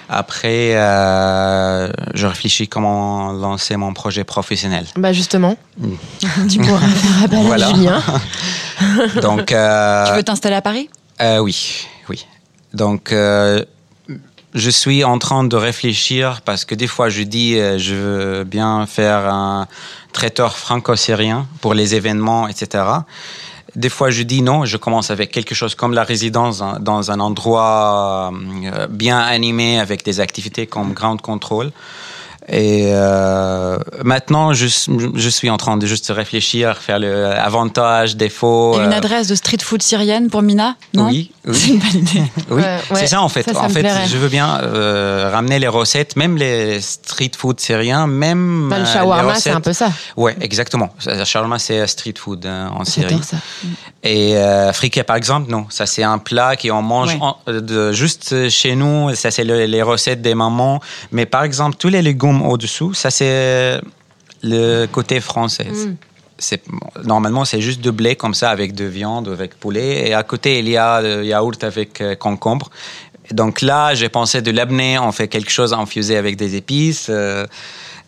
[0.09, 4.87] Après, euh, je réfléchis comment lancer mon projet professionnel.
[4.97, 5.95] Bah justement, Mm.
[6.51, 7.69] tu pourras faire appel Voilà.
[7.69, 8.03] à Julien.
[9.23, 10.91] Donc, euh, Tu veux t'installer à Paris?
[11.23, 12.27] Euh, oui, oui.
[12.75, 13.65] Donc, euh,
[14.55, 18.45] je suis en train de réfléchir parce que des fois, je dis, euh, je veux
[18.45, 19.67] bien faire un
[20.13, 22.85] traiteur franco-syrien pour les événements, etc.
[23.77, 27.11] Des fois, je dis non, je commence avec quelque chose comme la résidence hein, dans
[27.11, 28.31] un endroit
[28.91, 31.73] bien animé avec des activités comme ground control.
[32.49, 38.75] Et euh, maintenant, je, je suis en train de juste réfléchir, faire le avantage, défaut.
[38.81, 41.07] Et une euh, adresse de street food syrienne pour Mina Non?
[41.07, 41.55] Oui, oui.
[41.55, 42.23] C'est une bonne idée.
[42.51, 43.45] Oui, ouais, c'est ça en fait.
[43.45, 44.09] ça, ça en fait, plairait.
[44.09, 48.87] je veux bien euh, ramener les recettes, même les street food syriens, même le euh,
[48.87, 49.93] shawarma, c'est un peu ça.
[50.17, 50.91] Ouais, exactement.
[51.07, 53.21] Le shawarma, c'est street food en Syrie.
[53.23, 53.37] Ça.
[54.03, 55.67] Et euh, friquet, par exemple, non.
[55.71, 57.19] Ça, c'est un plat qu'on mange Ouais.
[57.21, 59.15] en- de, juste chez nous.
[59.15, 60.81] Ça, c'est le- les recettes des mamans.
[61.13, 63.81] Mais par exemple, tous les légumes au-dessous, ça, c'est
[64.43, 65.65] le côté français.
[65.65, 65.97] Mm.
[66.39, 66.63] C'est,
[67.05, 70.09] normalement, c'est juste de blé comme ça, avec de viande, avec poulet.
[70.09, 72.71] Et à côté, il y a le yaourt avec euh, concombre.
[73.31, 77.07] Donc là, j'ai pensé de l'amener, on fait quelque chose infusé avec des épices.
[77.09, 77.47] euh,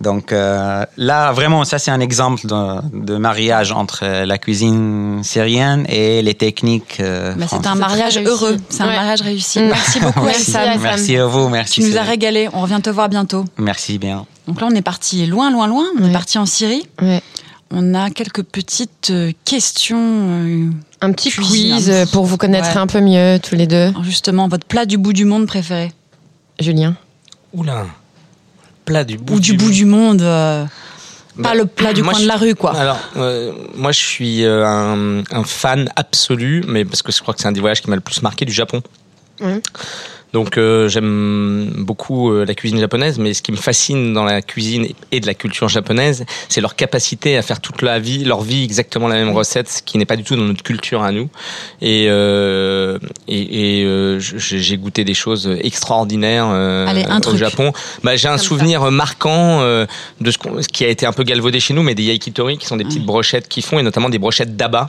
[0.00, 5.86] Donc euh, là, vraiment, ça c'est un exemple de, de mariage entre la cuisine syrienne
[5.88, 6.98] et les techniques.
[7.00, 8.96] euh, Bah, c'est un mariage heureux, c'est un Ouais.
[8.96, 9.60] mariage réussi.
[9.60, 9.68] Mm.
[9.68, 10.80] Merci beaucoup, Merci, Sam.
[10.82, 11.80] merci à vous, merci.
[11.80, 12.48] Tu nous as régalé.
[12.52, 13.44] On revient te voir bientôt.
[13.56, 14.26] Merci bien.
[14.48, 15.84] Donc là, on est parti loin, loin, loin.
[15.98, 16.10] On Ouais.
[16.10, 16.84] est parti en Syrie.
[17.00, 17.22] Ouais.
[17.70, 19.96] On a quelques petites euh, questions.
[19.98, 21.74] euh, Un petit Cuisine.
[21.76, 22.76] quiz euh, pour vous connaître Ouais.
[22.80, 23.92] un peu mieux tous les deux.
[24.02, 25.92] justement, votre plat du bout du monde préféré
[26.60, 26.94] Julien.
[27.52, 27.86] Oula.
[28.84, 30.20] Plat du bout Ou du bout du monde.
[30.22, 30.64] euh,
[31.36, 32.76] Bah, pas le plat du coin je- de la rue, quoi.
[32.76, 37.34] Alors, euh, moi, je suis euh, un, un fan absolu, mais parce que je crois
[37.34, 38.82] que c'est un des voyages qui m'a le plus marqué du Japon.
[39.40, 39.60] Mhm.
[40.32, 44.42] Donc, euh, j'aime beaucoup euh, la cuisine japonaise, mais ce qui me fascine dans la
[44.42, 48.40] cuisine et de la culture japonaise, c'est leur capacité à faire toute la vie, leur
[48.42, 51.12] vie exactement la même recette, ce qui n'est pas du tout dans notre culture à
[51.12, 51.28] nous.
[51.80, 53.84] Et, euh, et, et,
[54.18, 57.36] je- j'ai goûté des choses extraordinaires Allez, un au truc.
[57.36, 57.72] Japon.
[58.02, 58.42] Bah, j'ai un ça.
[58.42, 59.86] souvenir marquant de
[60.32, 62.84] ce, qui a été un peu galvaudé chez nous, mais des yakitori qui sont des
[62.84, 64.88] petites brochettes qui font, et notamment des brochettes d'aba.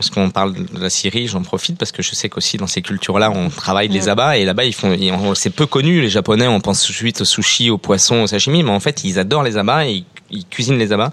[0.00, 2.80] Parce qu'on parle de la Syrie, j'en profite parce que je sais qu'aussi dans ces
[2.80, 4.96] cultures-là, on travaille les abats et là-bas ils font,
[5.34, 6.46] c'est peu connu les Japonais.
[6.48, 9.18] On pense tout de suite au sushi, au poisson, au sashimi, mais en fait ils
[9.18, 11.10] adorent les abats et ils, ils cuisinent les abats.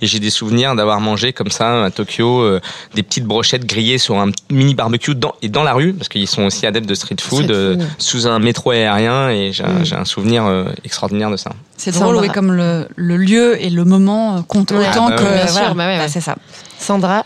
[0.00, 2.60] Et j'ai des souvenirs d'avoir mangé comme ça à Tokyo euh,
[2.94, 6.28] des petites brochettes grillées sur un mini barbecue dans, et dans la rue parce qu'ils
[6.28, 7.86] sont aussi adeptes de street food, Street euh, food.
[7.98, 9.84] sous un métro aérien et j'ai un- Mm.
[9.84, 11.50] j'ai un souvenir euh, extraordinaire de ça.
[11.76, 14.88] C'est drôle, oui, comme le, le lieu et le moment comptent Ouais.
[14.88, 15.22] autant Ah, bah que.
[15.24, 15.74] Bien sûr, voilà.
[15.74, 16.08] bah ouais, ouais.
[16.08, 16.36] c'est ça.
[16.78, 17.24] Sandra.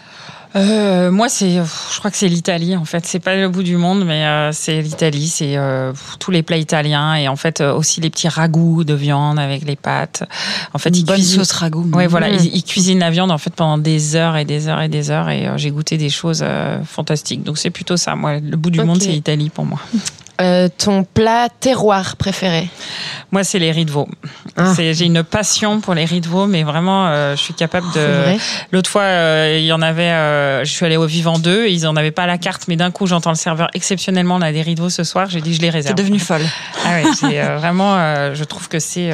[0.57, 2.77] Euh, moi, c'est, je crois que c'est l'Italie.
[2.77, 5.29] En fait, c'est pas le bout du monde, mais euh, c'est l'Italie.
[5.29, 8.95] C'est euh, tous les plats italiens et en fait euh, aussi les petits ragoûts de
[8.95, 10.23] viande avec les pâtes.
[10.73, 11.41] En fait, Une ils bonne cuisinent.
[11.45, 11.87] sauce ragoût.
[11.93, 14.81] Ouais, voilà, ils, ils cuisinent la viande en fait pendant des heures et des heures
[14.81, 17.43] et des heures et euh, j'ai goûté des choses euh, fantastiques.
[17.43, 18.17] Donc c'est plutôt ça.
[18.17, 19.81] Moi, le bout du monde, c'est l'Italie pour moi.
[20.41, 22.69] Euh, ton plat terroir préféré
[23.33, 24.07] Moi, c'est les riz de veau.
[24.57, 24.73] Ah.
[24.77, 28.01] J'ai une passion pour les riz de veau, mais vraiment, euh, je suis capable C'est
[28.01, 28.39] de.
[28.71, 30.65] L'autre fois, euh, il y en avait.
[30.65, 33.07] je suis allée au Vivant 2, ils en avaient pas la carte, mais d'un coup,
[33.07, 35.29] j'entends le serveur exceptionnellement, on a des riz de veau ce soir.
[35.31, 35.95] J'ai dit, je les T'es réserve.
[35.97, 36.43] devenue folle.
[36.85, 37.95] Ah c'est vraiment.
[38.35, 39.13] je trouve que c'est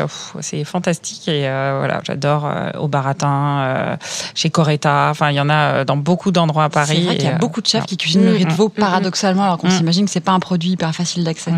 [0.65, 3.97] fantastique et voilà, j'adore au Baratin,
[4.35, 5.09] chez Coretta.
[5.11, 6.97] Enfin, il y en a dans beaucoup d'endroits à Paris.
[6.99, 8.79] C'est vrai qu'il y a beaucoup de chefs qui cuisinent le riz de veau, Mm,
[8.79, 9.79] mm, paradoxalement, alors qu'on Mm.
[9.79, 11.53] s'imagine que c'est pas un produit hyper facile d'accès.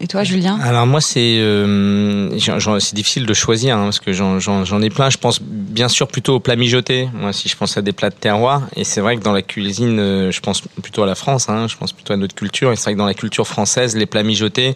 [0.00, 0.04] Mm.
[0.04, 2.30] Et toi, Julien Alors moi c'est euh,
[2.80, 4.38] c'est difficile de choisir hein, parce que j'en-
[4.82, 5.10] ai plein.
[5.10, 7.08] Je pense bien sûr plutôt aux plats mijotés.
[7.14, 9.42] Moi si je pense à des plats de terroir et c'est vrai que dans la
[9.42, 11.48] cuisine euh, je pense plutôt à la France.
[11.48, 13.96] Hein, je pense plutôt à notre culture et c'est vrai que dans la culture française
[13.96, 14.74] les plats mijotés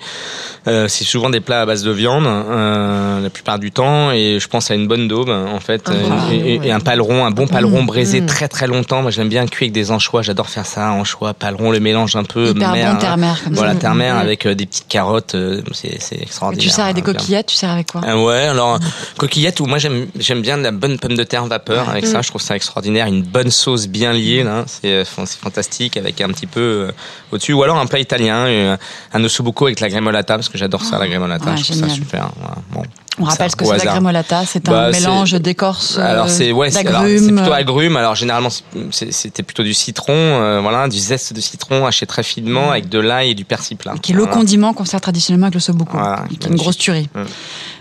[0.66, 4.38] euh, c'est souvent des plats à base de viande euh, la plupart du temps et
[4.40, 7.84] je pense à une bonne daube en fait bon et, un paleron, un bon paleron
[7.84, 8.26] braisé Mm.
[8.26, 9.02] très très longtemps.
[9.02, 10.22] Moi j'aime bien cuire avec des anchois.
[10.22, 13.72] J'adore faire ça anchois, paleron, le mélange un peu Hyper mer, bon terre-mer comme voilà
[13.74, 13.78] ça.
[13.78, 14.18] terre-mer Mm.
[14.18, 15.11] avec euh, des petites carottes.
[15.34, 16.62] Euh, c'est Et extraordinaire.
[16.62, 17.12] tu sers avec des Bien.
[17.12, 18.78] coquillettes, tu sers avec quoi Ah ouais, alors
[19.18, 22.08] coquillettes ou moi j'aime j'aime bien de la bonne pomme de terre vapeur avec Mm.
[22.12, 25.96] ça, je trouve ça extraordinaire, une bonne sauce bien liée là, c'est euh, c'est fantastique
[25.96, 26.92] avec un petit peu euh,
[27.32, 28.76] au-dessus ou alors un plat italien, euh,
[29.12, 31.88] un ossobuco avec la gremolata parce que j'adore ça la gremolata, Ouais, je trouve ça
[31.88, 32.30] super.
[32.70, 32.82] Bon.
[33.18, 33.92] On rappelle ce que c'est la hasard.
[33.96, 37.18] gremolata, c'est un Bah, mélange d'écorce euh, Alors c'est ouais, c'est alors, d'agrumes.
[37.28, 37.96] c'est plutôt agrumes.
[37.98, 38.48] Alors généralement
[38.90, 42.98] c'était plutôt du citron, euh, voilà, du zeste de citron haché très finement avec de
[42.98, 43.92] l'ail et du persil plat.
[44.00, 46.78] qui est le condiment qu'on sert traditionnellement avec le sobuco, Voilà, qui est une grosse
[46.78, 47.08] tuerie.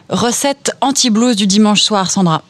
[0.10, 2.41] Recette anti-blues du dimanche soir, Sandra.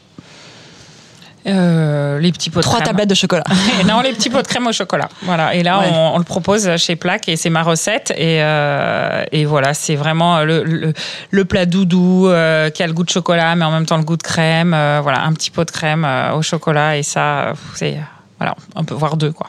[1.44, 2.86] Euh, les petits pots de Trois crème.
[2.86, 3.42] tablettes de chocolat.
[3.88, 5.08] Non, les petits pots de crème au chocolat.
[5.22, 5.54] Voilà.
[5.56, 5.90] Et là, Ouais.
[5.92, 8.12] on, on le propose chez Plaque et c'est ma recette.
[8.16, 10.92] Et, euh, et voilà, c'est vraiment le, le,
[11.30, 14.04] le plat doudou euh, qui a le goût de chocolat, mais en même temps le
[14.04, 14.72] goût de crème.
[14.72, 17.96] Euh, voilà, un petit pot de crème euh, au chocolat et ça, c'est
[18.38, 19.48] voilà, on peut voir deux quoi.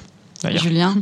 [0.52, 0.96] Julien,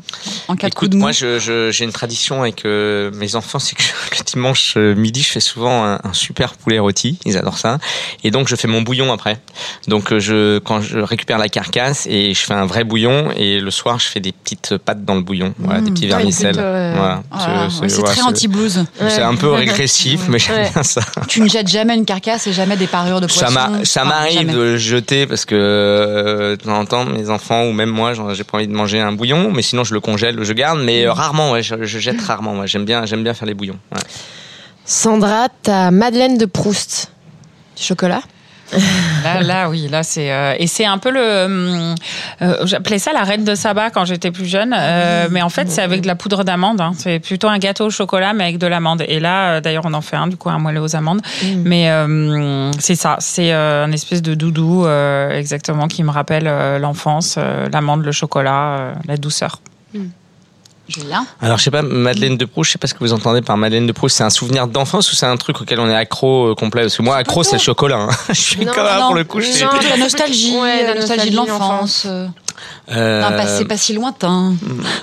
[0.47, 1.01] en cas de coup Écoute, de mou.
[1.01, 3.81] moi, je- je- j'ai une tradition avec euh, mes enfants, c'est que
[4.17, 7.19] le dimanche euh, midi, je fais souvent un, un super poulet rôti.
[7.25, 7.77] Ils adorent ça.
[8.23, 9.39] Et donc, je fais mon bouillon après.
[9.87, 13.59] Donc, euh, je, quand je récupère la carcasse et je fais un vrai bouillon, et
[13.59, 15.93] le soir, je fais des petites pâtes dans le bouillon, voilà, des Mmh.
[15.93, 16.55] petits vermicelles.
[16.57, 17.23] euh, Voilà.
[17.31, 18.85] Oh là là, C'est- ouais, voilà, très anti-blues.
[19.09, 21.01] C'est un peu régressif, mais j'aime bien ça.
[21.27, 23.55] Tu ne jettes jamais une carcasse et jamais des parures de poisson.
[23.83, 27.89] Ça m'arrive de jeter parce que euh, de temps en temps, mes enfants ou même
[27.89, 30.79] moi, j'ai pas envie de manger un bouillon, mais sinon je le congèle, je garde,
[30.83, 32.59] mais euh, rarement, ouais, je, je jette rarement.
[32.59, 32.67] Ouais.
[32.67, 33.79] J'aime bien, j'aime bien faire les bouillons.
[33.93, 34.01] ouais.
[34.85, 37.11] Sandra, ta Madeleine de Proust.
[37.77, 38.21] Du chocolat?
[39.23, 41.45] Là, là, oui, là c'est euh, et c'est un peu le.
[41.45, 41.95] hum,
[42.41, 45.69] euh, J'appelais ça la reine de Saba quand j'étais plus jeune, euh, mais en fait
[45.69, 46.79] c'est avec de la poudre d'amande.
[46.81, 46.91] hein.
[46.97, 49.03] C'est plutôt un gâteau au chocolat, mais avec de l'amande.
[49.07, 51.21] Et là, euh, d'ailleurs, on en fait un du coup un moelleux aux amandes.
[51.65, 56.47] Mais euh, c'est ça, c'est euh, un espèce de doudou euh, exactement qui me rappelle
[56.47, 59.59] euh, l'enfance, euh, l'amande, le chocolat, euh, la douceur.
[60.91, 63.41] Julien Alors, je sais pas, Madeleine de Proust, je sais pas ce que vous entendez
[63.41, 64.17] par Madeleine de Proust.
[64.17, 66.83] C'est un souvenir d'enfance ou c'est un truc auquel on est accro euh, complet?
[66.83, 67.97] Parce que moi, accro, c'est le chocolat.
[67.99, 68.09] hein.
[68.29, 69.39] Je suis Non, comme non, pour le coup.
[69.41, 72.03] je suis- plutôt la nostalgie, Ouais, la nostalgie de l'enfance.
[72.05, 72.27] euh,
[72.91, 74.53] Euh, Un passé pas si lointain.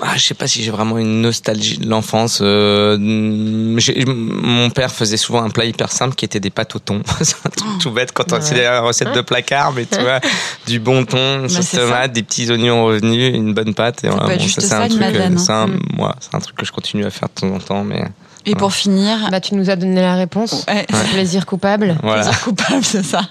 [0.01, 2.39] Ah, je sais pas si j'ai vraiment une nostalgie de l'enfance.
[2.41, 6.75] Euh, mm, j'ai- mon père faisait souvent un plat hyper simple qui était des pâtes
[6.75, 7.01] au thon.
[7.21, 10.19] c'est un truc tout bête quand on c'est la recette de placard, mais tu vois,
[10.67, 11.83] du bon thon, une sauce c'est ça.
[11.83, 14.03] tomate, des petits oignons revenus, une bonne pâte.
[14.03, 15.67] Et Ça voilà, peut être bon, juste c'est ça, un une truc, Madeleine, hein.
[15.93, 18.03] Moi, c'est un truc que je continue à faire de temps en temps, mais
[18.45, 20.65] Et pour finir, Bah, tu nous as donné la réponse.
[20.67, 20.85] Ouais.
[21.13, 22.21] Plaisir coupable, voilà.
[22.23, 23.21] plaisir coupable, c'est ça.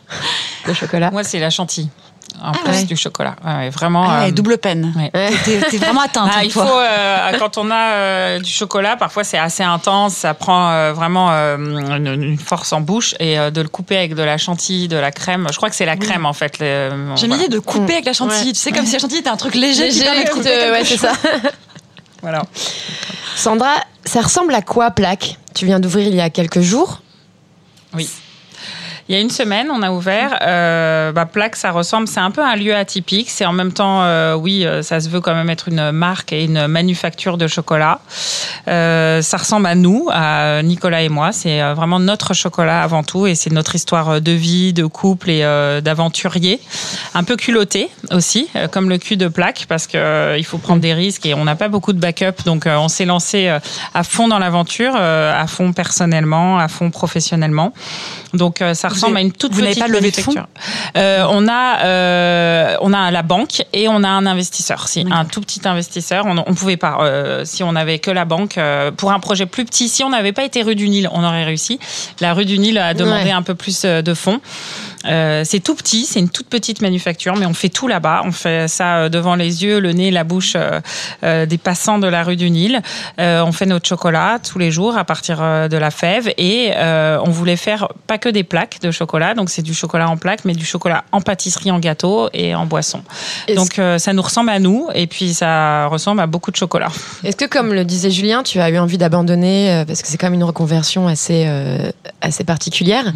[0.66, 1.10] le chocolat.
[1.10, 1.88] Moi, c'est la chantilly.
[2.40, 2.84] En Ah plus ouais.
[2.84, 3.34] du chocolat.
[3.44, 4.04] Ouais, vraiment.
[4.08, 4.92] Ah ouais, euh, double peine.
[4.96, 5.10] ouais.
[5.44, 9.38] T'es vraiment atteinte, Ah, il faut, euh, quand on a euh, du chocolat, parfois c'est
[9.38, 13.60] assez intense, ça prend euh, vraiment euh, une, une force en bouche et euh, de
[13.60, 15.48] le couper avec de la chantilly, de la crème.
[15.50, 16.58] Je crois que c'est la crème en fait.
[16.60, 17.34] J'aime voilà.
[17.34, 18.48] l'idée de couper avec la chantilly.
[18.48, 18.52] Ouais.
[18.52, 20.40] Tu sais, comme si la chantilly était un truc léger, qui Léger, permet de qui
[20.42, 21.12] quelque ouais, c'est ça.
[22.22, 22.42] Voilà.
[23.36, 25.38] Sandra, ça ressemble à quoi, plaque?
[25.54, 27.02] Tu viens d'ouvrir il y a quelques jours?
[27.94, 28.08] Oui.
[29.08, 30.38] Il y a une semaine, on a ouvert.
[30.42, 33.30] Euh, bah, Plaque, ça ressemble, c'est un peu un lieu atypique.
[33.30, 36.34] C'est en même temps, euh, oui, euh, ça se veut quand même être une marque
[36.34, 38.00] et une manufacture de chocolat.
[38.66, 41.32] Ça ressemble à nous, à Nicolas et moi.
[41.32, 45.40] C'est vraiment notre chocolat avant tout et c'est notre histoire de vie, de couple et
[45.82, 46.60] d'aventurier.
[47.14, 50.92] Un peu culotté aussi, comme le cul de Plaque, parce que il faut prendre des
[50.92, 52.44] risques et on n'a pas beaucoup de backup.
[52.44, 53.48] Donc, on s'est lancé
[53.94, 57.72] à fond dans l'aventure, à fond personnellement, à fond professionnellement.
[58.34, 60.46] Donc, ça Vous ressemble avez- à une toute vous petite pas levé de fonds manufacture.
[60.96, 64.88] Euh, on a, euh, on a la banque et on a un investisseur.
[64.88, 66.24] Si, un tout petit investisseur.
[66.26, 66.98] On, on pouvait pas.
[67.00, 70.10] euh, si on avait que la banque, euh, pour un projet plus petit, si on
[70.10, 71.78] n'avait pas été rue du Nil, on aurait réussi.
[72.20, 73.30] La rue du Nil a demandé Ouais.
[73.32, 74.40] un peu plus euh, de fonds.
[75.08, 78.22] Euh, c'est tout petit, c'est une toute petite manufacture, mais on fait tout là-bas.
[78.24, 82.06] On fait ça euh, devant les yeux, le nez, la bouche euh, des passants de
[82.06, 82.80] la rue du Nil.
[83.18, 87.30] Euh, on fait notre chocolat tous les jours à partir de la fève et on
[87.30, 90.54] voulait faire pas que des plaques de chocolat, donc c'est du chocolat en plaques, mais
[90.54, 93.02] du chocolat en pâtisserie, en gâteau et en boisson.
[93.54, 96.88] Donc ça nous ressemble à nous et puis ça ressemble à beaucoup de chocolat.
[97.24, 100.26] Est-ce que, comme le disait Julien, tu as eu envie d'abandonner parce que c'est quand
[100.26, 101.48] même une reconversion assez,
[102.20, 103.12] assez particulière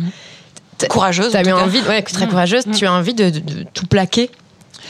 [0.88, 1.30] Courageuse.
[1.30, 2.30] Tu as en envie, ouais, très Mm.
[2.30, 4.30] courageuse, tu as envie de, de- de tout plaquer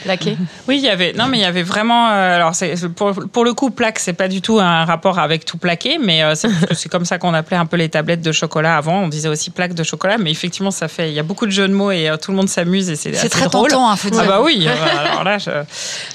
[0.03, 1.13] Plaquer Oui, il y avait.
[1.13, 2.09] Non, mais il y avait vraiment.
[2.09, 2.53] euh, alors,
[2.95, 6.23] pour, pour le coup, plaque, c'est pas du tout un rapport avec tout plaqué, mais
[6.23, 9.01] euh, c'est comme ça qu'on appelait un peu les tablettes de chocolat avant.
[9.03, 11.09] On disait aussi plaque de chocolat, mais effectivement, ça fait.
[11.09, 12.95] Il y a beaucoup de jeux de mots et euh, tout le monde s'amuse et
[12.95, 13.69] c'est très drôle.
[13.69, 14.67] tentant, hein, faut Ah bah oui.
[14.67, 15.51] alors là, je-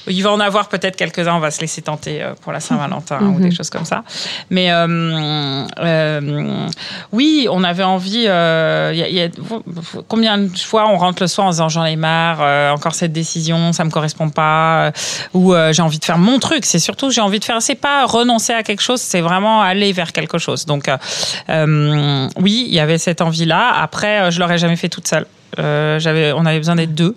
[0.07, 1.35] il va en avoir peut-être quelques-uns.
[1.35, 4.03] On va se laisser tenter pour la Saint-Valentin ou des choses comme ça.
[4.49, 4.69] Mais
[7.11, 8.09] oui, on avait envie.
[8.19, 9.29] il y a- il y a-
[10.07, 13.68] combien de fois on rentre le soir en disant j'en ai marre, encore cette décision,
[13.73, 14.91] ça me correspond pas, euh,
[15.33, 16.65] ou euh, j'ai envie de faire mon truc.
[16.65, 17.61] C'est surtout j'ai envie de faire.
[17.61, 20.65] C'est pas renoncer à quelque chose, c'est vraiment aller vers quelque chose.
[20.65, 23.73] Donc euh, oui, il y avait cette envie-là.
[23.81, 25.25] Après, je l'aurais jamais fait toute seule.
[25.57, 27.15] Euh, j'avais, on avait besoin d'être deux,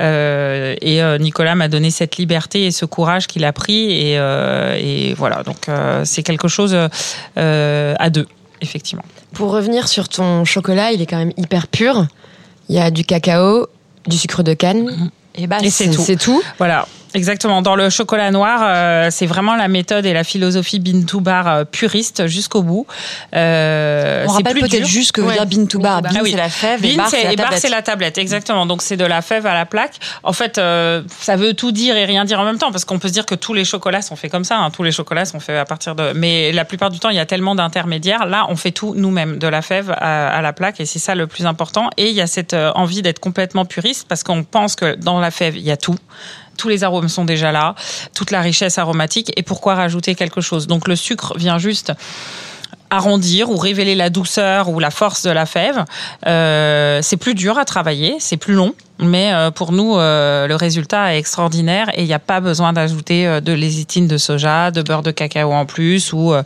[0.00, 4.14] Euh, et euh, Nicolas m'a donné cette liberté et ce courage qu'il a pris, et,
[4.14, 5.42] et voilà.
[5.42, 5.66] Donc
[6.04, 6.76] c'est quelque chose
[7.36, 8.26] à deux,
[8.60, 9.04] effectivement.
[9.34, 12.06] Pour revenir sur ton chocolat, il est quand même hyper pur.
[12.68, 13.66] Il y a du cacao,
[14.06, 15.10] du sucre de canne.
[15.34, 16.02] Et bah, Et c'est tout.
[16.02, 16.42] C'est tout.
[16.58, 17.62] Voilà, exactement.
[17.62, 21.64] Dans le chocolat noir, euh, c'est vraiment la méthode et la philosophie to Bar euh,
[21.64, 22.86] puriste jusqu'au bout.
[23.34, 25.34] Euh, On rappelle peut-être juste que veut Ouais.
[25.34, 26.02] dire bean to bar.
[26.02, 26.30] Bean, Ah oui.
[26.32, 27.60] c'est la fève et Bean, bar, c'est- c'est la et bar, tablette.
[27.62, 28.66] c'est la tablette, exactement.
[28.66, 29.94] Donc c'est de la fève à la plaque.
[30.22, 32.98] En fait, euh, ça veut tout dire et rien dire en même temps, parce qu'on
[32.98, 34.58] peut se dire que tous les chocolats sont faits comme ça.
[34.58, 34.70] hein.
[34.70, 36.12] Tous les chocolats sont faits à partir de.
[36.14, 38.26] Mais la plupart du temps, il y a tellement d'intermédiaires.
[38.26, 41.14] Là, on fait tout nous-mêmes, de la fève à, à la plaque, et c'est ça
[41.14, 41.90] le plus important.
[41.96, 45.20] Et il y a cette euh, envie d'être complètement puriste, parce qu'on pense que dans
[45.20, 45.96] la fève, il y a tout.
[46.56, 47.74] Tous les arômes sont déjà là,
[48.14, 49.32] toute la richesse aromatique.
[49.36, 50.66] Et pourquoi rajouter quelque chose?
[50.66, 51.92] Donc le sucre vient juste
[52.92, 55.84] arrondir ou révéler la douceur ou la force de la fève.
[56.26, 60.54] Euh, c'est plus dur à travailler, c'est plus long, mais euh, pour nous, euh, le
[60.56, 64.70] résultat est extraordinaire et il n'y a pas besoin d'ajouter euh, de lézitine de soja,
[64.70, 66.42] de beurre de cacao en plus ou euh,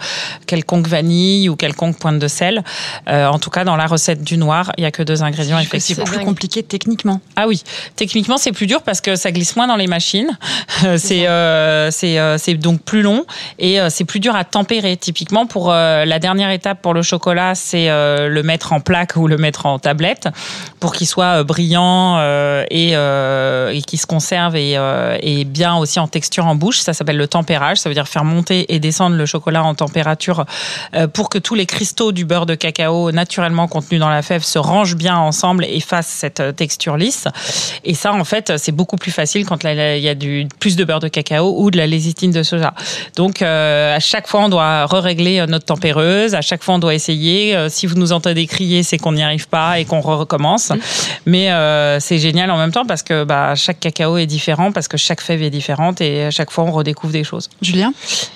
[0.46, 2.64] quelconque vanille ou quelconque pointe de sel.
[3.08, 5.58] Euh, en tout cas, dans la recette du noir, il n'y a que deux ingrédients
[5.78, 6.24] C'est plus dingue.
[6.24, 7.20] compliqué techniquement.
[7.36, 7.62] Ah oui,
[7.96, 10.36] techniquement c'est plus dur parce que ça glisse moins dans les machines.
[10.84, 13.24] Euh, C'est euh, c'est euh, c'est donc plus long
[13.58, 14.96] et euh, c'est plus dur à tempérer.
[14.96, 19.14] Typiquement pour euh, la dernière étape pour le chocolat, c'est euh, le mettre en plaque
[19.16, 20.28] ou le mettre en tablette
[20.80, 22.16] pour qu'il soit euh, brillant,
[22.70, 26.78] et, euh, et qui se conserve et, euh, et bien aussi en texture en bouche.
[26.80, 27.78] Ça s'appelle le tempérage.
[27.78, 30.44] Ça veut dire faire monter et descendre le chocolat en température
[30.94, 34.42] euh, pour que tous les cristaux du beurre de cacao naturellement contenus dans la fève
[34.42, 37.26] se rangent bien ensemble et fassent cette euh, texture lisse.
[37.84, 40.14] Et ça, en fait, c'est beaucoup plus facile quand il y a
[40.58, 42.74] plus de beurre de cacao ou de la lécithine de soja.
[43.16, 46.34] Donc, euh, à chaque fois, on doit re-régler euh, notre tempéreuse.
[46.34, 47.54] À chaque fois, on doit essayer.
[47.56, 50.72] Euh, si vous nous entendez crier, c'est qu'on n'y arrive pas et qu'on re- recommence.
[51.24, 54.88] Mais euh, c'est génial en même temps parce que bah, chaque cacao est différent, parce
[54.88, 57.48] que chaque fève est différente et à chaque fois, on redécouvre des choses.
[57.62, 57.92] Julien?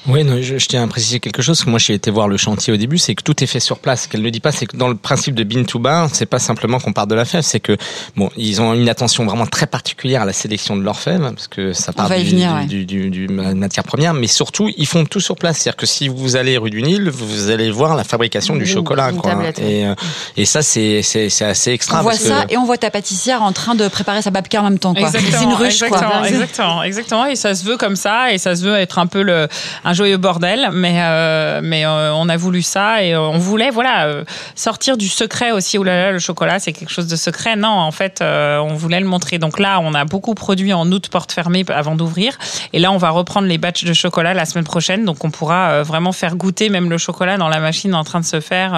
[0.07, 1.67] Oui, non, je, je tiens à préciser quelque chose.
[1.67, 4.03] Moi, j'ai été voir le chantier au début, c'est que tout est fait sur place.
[4.03, 6.27] Ce qu'elle ne dit pas, c'est que dans le principe de Bean to Bar, c'est
[6.27, 7.77] pas simplement qu'on part de la fève, c'est que
[8.17, 11.49] bon, ils ont une attention vraiment très particulière à la sélection de leurs fèves, parce
[11.49, 12.67] que ça part du, venir, du, ouais.
[12.67, 15.59] du, du- du- ma- matière première, mais surtout, ils font tout sur place.
[15.59, 18.67] C'est-à-dire que si vous allez rue du Nil, vous allez voir la fabrication du Une-
[18.67, 19.33] chocolat, quoi.
[19.59, 19.95] Et, euh,
[20.37, 21.01] et ça, c'est
[21.43, 21.99] assez extra.
[21.99, 24.31] On voit parce ça que- et on voit ta pâtissière en train de préparer sa
[24.31, 24.95] babka en même temps.
[24.95, 25.09] quoi.
[25.11, 26.29] C'est une ruche, exactement, quoi.
[26.29, 27.27] exactement, exactement.
[27.27, 29.49] Et ça se veut comme ça, et ça se veut être un peu le
[29.85, 33.71] un joyeux bordel, mais euh, mais euh, on a voulu ça et euh, on voulait
[33.71, 34.25] voilà euh,
[34.55, 35.79] sortir du secret aussi.
[35.79, 37.57] Ouh là là, le chocolat c'est quelque chose de secret.
[37.57, 39.39] Non, en fait, on voulait le montrer.
[39.39, 42.39] Donc là, on a beaucoup produit en août porte fermée avant d'ouvrir,
[42.73, 45.05] et là on va reprendre les batchs de chocolat la semaine prochaine.
[45.05, 48.25] Donc on pourra vraiment faire goûter même le chocolat dans la machine en train de
[48.27, 48.75] se faire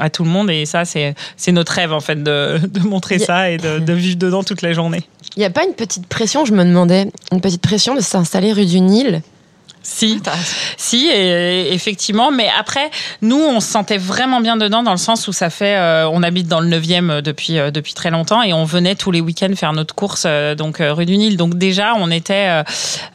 [0.00, 0.50] à tout le monde.
[0.50, 1.14] Et ça, c'est
[1.52, 4.72] notre rêve en fait de, de montrer ça et de, de vivre dedans toute la
[4.72, 5.02] journée.
[5.36, 8.52] Il n'y a pas une petite pression, je me demandais, une petite pression de s'installer
[8.52, 9.20] rue du Nil
[9.88, 10.20] Si,
[10.76, 12.30] si, et, effectivement.
[12.32, 12.90] Mais après,
[13.22, 16.22] nous, on se sentait vraiment bien dedans dans le sens où ça fait, euh, on
[16.22, 19.54] habite dans le 9e depuis euh, depuis très longtemps et on venait tous les week-ends
[19.54, 21.36] faire notre course euh, donc euh, rue du Nil.
[21.36, 22.62] Donc déjà, on était euh,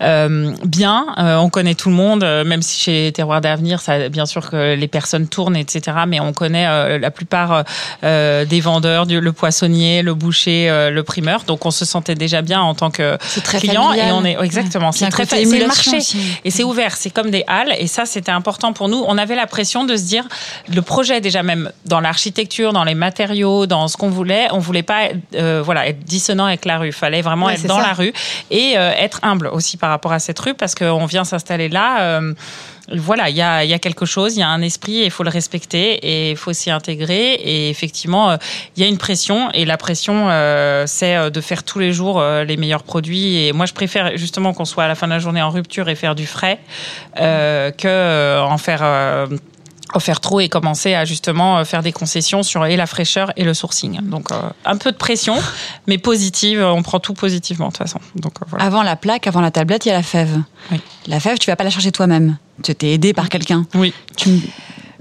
[0.01, 1.07] euh, bien.
[1.17, 4.49] euh, on connaît tout le monde, euh, même si chez Terroir d'avenir, ça, bien sûr
[4.49, 5.97] que les personnes tournent, etc.
[6.07, 7.63] Mais on connaît euh, la plupart
[8.03, 11.43] euh, des vendeurs, du, le poissonnier, le boucher, euh, le primeur.
[11.43, 13.17] Donc on se sentait déjà bien en tant que
[13.59, 14.07] client familial.
[14.09, 14.87] et on est exactement.
[14.87, 16.17] Y a C'est très côté fa- c'est le marché aussi.
[16.45, 16.95] et c'est ouvert.
[16.97, 19.03] C'est comme des halles et ça c'était important pour nous.
[19.07, 20.27] On avait la pression de se dire
[20.73, 24.47] le projet déjà même dans l'architecture, dans les matériaux, dans ce qu'on voulait.
[24.51, 26.87] On voulait pas euh, voilà être dissonant avec la rue.
[26.87, 27.87] Il fallait vraiment Ouais, être dans ça.
[27.87, 28.13] la rue
[28.49, 32.01] et euh, être humble aussi par rapport à cette rue parce qu'on vient s'installer là.
[32.01, 32.33] euh,
[32.95, 35.23] voilà, il y a, y a quelque chose, il y a un esprit il faut
[35.23, 37.33] le respecter et il faut s'y intégrer.
[37.33, 38.37] Et effectivement, euh,
[38.75, 41.93] il y a une pression et la pression, euh, c'est euh, de faire tous les
[41.93, 43.45] jours euh, les meilleurs produits.
[43.45, 45.89] Et moi, je préfère justement qu'on soit à la fin de la journée en rupture
[45.89, 46.59] et faire du frais
[47.19, 48.81] euh, que en faire.
[49.93, 52.87] Euh, en faire trop et commencer à justement euh, faire des concessions sur et la
[52.87, 53.99] fraîcheur et le sourcing.
[54.01, 54.35] Donc euh,
[54.65, 55.35] un peu de pression,
[55.87, 56.61] mais positive.
[56.61, 57.99] On prend tout positivement de toute façon.
[58.15, 58.65] Donc euh, voilà.
[58.65, 60.41] Avant la plaque, avant la tablette, il y a la fève.
[61.07, 62.37] La fève, tu vas pas la chercher toi-même.
[62.63, 63.65] Tu t'es aidé par quelqu'un.
[63.73, 63.93] Oui.
[64.15, 64.29] Tu,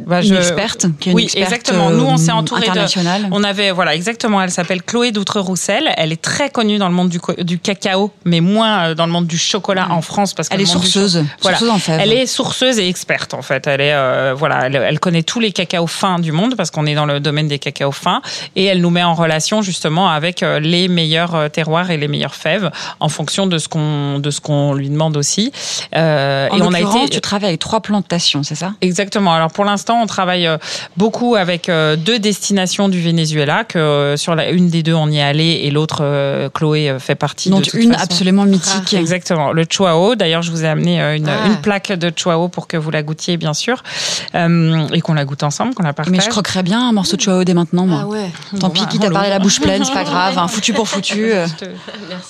[0.07, 1.91] Bah, une experte, qui est une oui, experte, exactement.
[1.91, 3.23] Nous, on s'est entouré internationale.
[3.23, 3.29] de.
[3.31, 4.41] On avait, voilà, exactement.
[4.43, 5.91] Elle s'appelle Chloé Doutre-Roussel.
[5.97, 9.27] Elle est très connue dans le monde du, cacao, mais moins euh, dans le monde
[9.27, 11.59] du chocolat en France parce que Elle le est du sourceuse, Voilà.
[11.59, 11.99] sourceuse en.
[11.99, 13.67] Elle est sourceuse et experte en fait.
[13.67, 16.87] Elle est, euh, voilà, elle, elle connaît tous les cacaos fins du monde parce qu'on
[16.87, 18.23] est dans le domaine des cacaos fins
[18.57, 22.09] et elle nous met en relation justement avec euh, les meilleurs euh, terroirs et les
[22.09, 22.71] meilleures fèves
[23.01, 25.53] en fonction de ce qu'on de ce qu'on lui demande aussi.
[25.97, 28.73] Euh, En et on a été tu travailles avec trois plantations, c'est ça?
[28.81, 29.33] Exactement.
[29.33, 30.59] Alors pour l'instant, on travaille euh,
[30.97, 33.65] beaucoup avec euh, deux destinations du Venezuela.
[33.65, 36.03] Que euh, sur la, une des deux, on y est allé et l'autre,
[36.55, 37.51] Chloé fait partie.
[37.51, 38.05] Dont de toute une façon.
[38.05, 38.95] absolument mythique.
[38.95, 39.53] Ah, exactement.
[39.53, 40.15] Le Chuao.
[40.15, 41.47] D'ailleurs, je vous ai amené une, Ah.
[41.47, 43.83] une plaque de Chuao pour que vous la goûtiez, bien sûr,
[44.35, 46.13] Euh, et qu'on la goûte ensemble, qu'on la partage.
[46.13, 48.01] Mais je croquerais bien un morceau de chuao dès maintenant, moi.
[48.03, 48.31] Ah ouais.
[48.59, 50.39] Tant Bon, pis, bah, quitte à parler la bouche pleine, c'est pas grave.
[50.39, 51.33] hein, foutu pour foutu.
[51.33, 51.47] euh,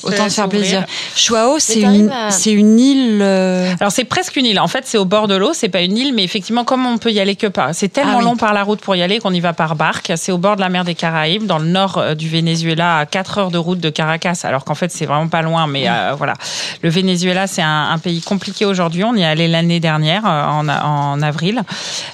[0.03, 0.85] Autant se faire plaisir.
[1.15, 3.21] Chuao, c'est une, à- c'est une île.
[3.23, 4.61] euh, Alors c'est presque une île.
[4.61, 5.51] En fait, c'est au bord de l'eau.
[5.53, 7.37] C'est pas une île, mais effectivement, comme on peut y aller
[7.73, 8.25] c'est tellement Ah oui.
[8.25, 10.13] long par la route pour y aller qu'on y va par barque.
[10.17, 13.07] C'est au bord de la mer des Caraïbes, dans le nord euh, du Venezuela, à
[13.07, 14.41] 4 heures de route de Caracas.
[14.45, 15.67] Alors qu'en fait, c'est vraiment pas loin.
[15.67, 16.35] Mais euh, voilà,
[16.83, 19.05] le Venezuela, c'est un, un pays compliqué aujourd'hui.
[19.05, 21.63] On y est allé l'année dernière, euh, en, avril.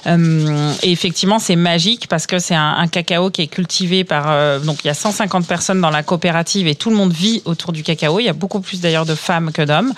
[0.07, 4.25] Euh, et effectivement, c'est magique parce que c'est un, un cacao qui est cultivé par.
[4.29, 7.41] euh, donc, il y a 150 personnes dans la coopérative et tout le monde vit
[7.45, 8.19] autour du cacao.
[8.19, 9.93] Il y a beaucoup plus d'ailleurs de femmes que d'hommes.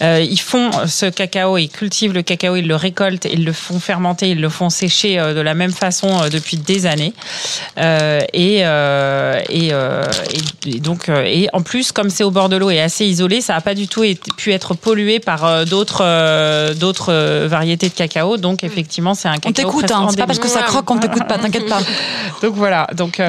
[0.00, 4.30] Ils font ce cacao, ils cultivent le cacao, ils le récoltent, ils le font fermenter,
[4.30, 7.12] ils le font sécher euh, de la même façon euh, depuis des années.
[7.78, 10.04] Euh, et, euh, et, euh,
[10.80, 13.60] donc, et en plus, comme c'est au bord de l'eau et assez isolé, ça n'a
[13.60, 18.36] pas du tout été- pu être pollué par d'autres d'autres variétés de cacao.
[18.36, 19.52] Donc, effectivement, c'est un On cacao.
[19.52, 20.06] t'écoute, presque hein.
[20.10, 21.80] c'est pas parce que ça croque qu'on t'écoute pas, t'inquiète pas.
[22.42, 23.20] Donc voilà, donc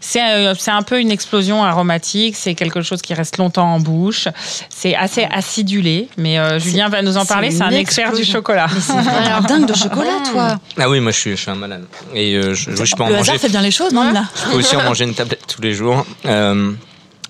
[0.00, 0.20] c'est
[0.58, 4.28] c'est un peu une explosion aromatique, c'est quelque chose qui reste longtemps en bouche,
[4.70, 8.66] c'est assez acidulé, mais Julien va nous en parler, c'est un expert du chocolat.
[8.72, 8.92] Mais c'est
[9.48, 10.58] dingue de chocolat, toi.
[10.78, 11.84] Ah oui, moi je suis, je suis un malade.
[12.14, 13.30] Et euh, je, je peux en Le manger.
[13.30, 15.62] hasard fait bien les choses, non, Nina Je peux aussi en manger une tablette tous
[15.62, 16.04] les jours.
[16.26, 16.72] Euh,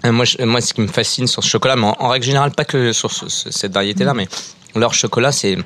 [0.04, 2.24] Euh, Moi, je- moi, ce qui me fascine sur ce chocolat, mais en, en règle
[2.26, 4.26] générale, pas que sur ce- ce- cette variété-là, mais
[4.74, 5.56] leur chocolat, c'est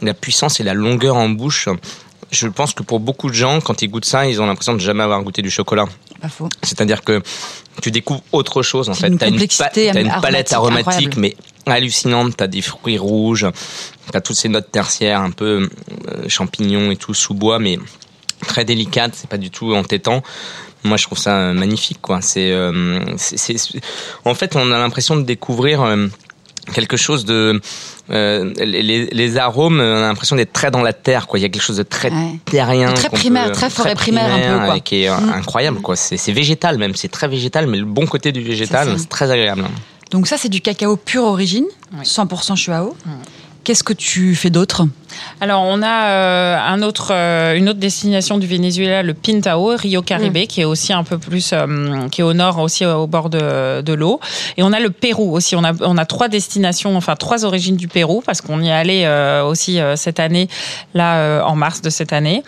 [0.00, 1.68] la puissance et la longueur en bouche.
[2.30, 4.78] Je pense que pour beaucoup de gens, quand ils goûtent ça, ils ont l'impression de
[4.80, 5.84] jamais avoir goûté du chocolat.
[6.26, 6.48] Pas faux.
[6.62, 7.22] C'est-à-dire que
[7.80, 9.06] tu découvres autre chose en fait.
[9.06, 12.36] une T'as une, t'as une palette aromatique mais hallucinante.
[12.36, 13.46] T'as des fruits rouges,
[14.10, 15.68] t'as toutes ces notes tertiaires, un peu
[16.08, 17.78] euh, champignons et tout sous bois, mais
[18.48, 19.12] très délicate.
[19.14, 20.22] C'est pas du tout entêtant.
[20.82, 22.20] Moi, je trouve ça euh, magnifique, quoi.
[22.20, 22.98] C'est, euh,
[24.24, 25.82] en fait, on a l'impression de découvrir.
[25.82, 26.08] euh,
[26.72, 27.60] quelque chose de
[28.10, 31.48] euh, les, arômes on a l'impression d'être très dans la terre quoi il y a
[31.48, 32.38] quelque chose de très Ouais.
[32.44, 34.80] terrien Très primaire, peut- très forêt primaire, un peu, quoi.
[34.80, 35.32] qui est euh, Mm.
[35.34, 38.94] incroyable quoi c'est c'est végétal même c'est très végétal mais le bon côté du végétal
[38.98, 39.64] c'est très agréable
[40.12, 41.66] Donc ça, c'est du cacao pure origine,
[42.04, 42.96] 100% Chuao.
[43.66, 44.86] Qu'est-ce que tu fais d'autre?
[45.40, 50.02] Alors, on a euh, un autre, euh, une autre destination du Venezuela, le Pintao, Rio
[50.02, 53.28] Caribe, qui est aussi un peu plus, euh, qui est au nord, aussi au bord
[53.28, 54.20] de, de l'eau.
[54.56, 55.56] Et on a le Pérou aussi.
[55.56, 58.72] On a, on a trois destinations, enfin trois origines du Pérou, parce qu'on y est
[58.72, 60.48] allé euh, aussi euh, cette année,
[60.94, 62.44] là, euh, en mars de cette année.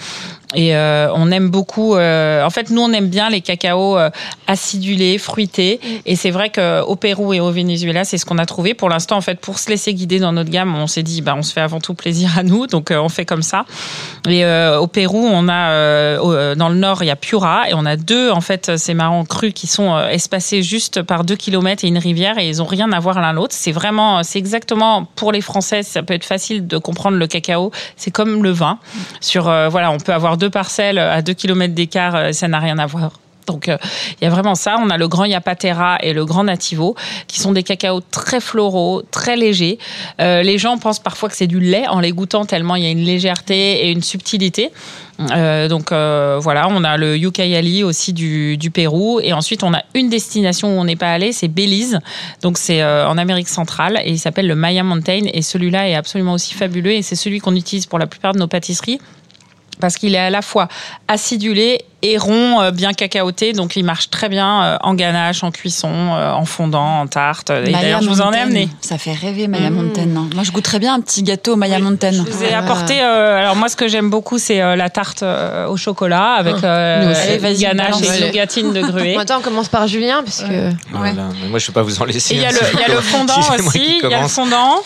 [0.54, 1.94] Et euh, on aime beaucoup.
[1.94, 4.10] euh, en fait, nous, on aime bien les cacaos euh,
[4.46, 5.78] acidulés, fruités.
[6.06, 8.72] Et c'est vrai qu'au Pérou et au Venezuela, c'est ce qu'on a trouvé.
[8.72, 11.34] Pour l'instant, en fait, pour se laisser guider dans notre gamme, on s'est dit, bah,
[11.36, 13.66] on se fait avant tout plaisir à nous, donc euh, on fait comme ça.
[14.26, 17.74] Et euh, au Pérou, on a euh, dans le nord, il y a Piura, et
[17.74, 21.84] on a deux, en fait, c'est marrant, crus qui sont espacés juste par deux kilomètres
[21.84, 23.54] et une rivière, et ils ont rien à voir l'un l'autre.
[23.54, 27.70] C'est vraiment, c'est exactement pour les Français, ça peut être facile de comprendre le cacao.
[27.96, 28.78] C'est comme le vin.
[29.20, 32.78] Sur, voilà, on peut avoir deux parcelles à deux kilomètres d'écart, euh, ça n'a rien
[32.78, 33.12] à voir.
[33.48, 33.78] Donc euh,
[34.20, 34.76] il y a vraiment ça.
[34.80, 36.94] On a le grand Yapatera et le grand Nativo,
[37.26, 39.78] qui sont des cacaos très floraux, très légers.
[40.20, 42.86] Euh, les gens pensent parfois que c'est du lait en les goûtant tellement il y
[42.86, 44.70] a une légèreté et une subtilité.
[45.32, 49.74] Euh, donc euh, voilà, on a le Ucayali aussi du, du Pérou et ensuite on
[49.74, 51.98] a une destination où on n'est pas allé, c'est Belize.
[52.42, 55.94] Donc c'est euh, en Amérique centrale et il s'appelle le Maya Mountain et celui-là est
[55.94, 59.00] absolument aussi fabuleux et c'est celui qu'on utilise pour la plupart de nos pâtisseries
[59.80, 60.68] parce qu'il est à la fois
[61.08, 65.50] acidulé et rond, euh, bien cacaoté, donc il marche très bien euh, en ganache, en
[65.50, 67.50] cuisson, euh, en fondant, en tarte.
[67.50, 68.68] Et d'ailleurs, je vous en ai amené.
[68.80, 69.74] Ça fait rêver Maya Mmh.
[69.74, 70.06] Mountain.
[70.34, 72.12] Moi, je goûterais bien un petit gâteau Maya Mountain.
[72.12, 73.00] Je vous ai apporté.
[73.02, 76.54] euh, alors moi, ce que j'aime beaucoup, c'est euh, la tarte euh, au chocolat avec
[76.62, 77.44] Ah, euh, aussi.
[77.44, 79.16] allez, ganache et nougatine de gruet.
[79.20, 80.70] Attends, on commence par Julien, parce que.
[80.92, 81.22] Voilà.
[81.42, 82.84] Mais moi je vais pas vous en laisser Et il y a hein, il y
[82.84, 83.98] a le fondant si aussi.
[84.04, 84.76] Il y a le fondant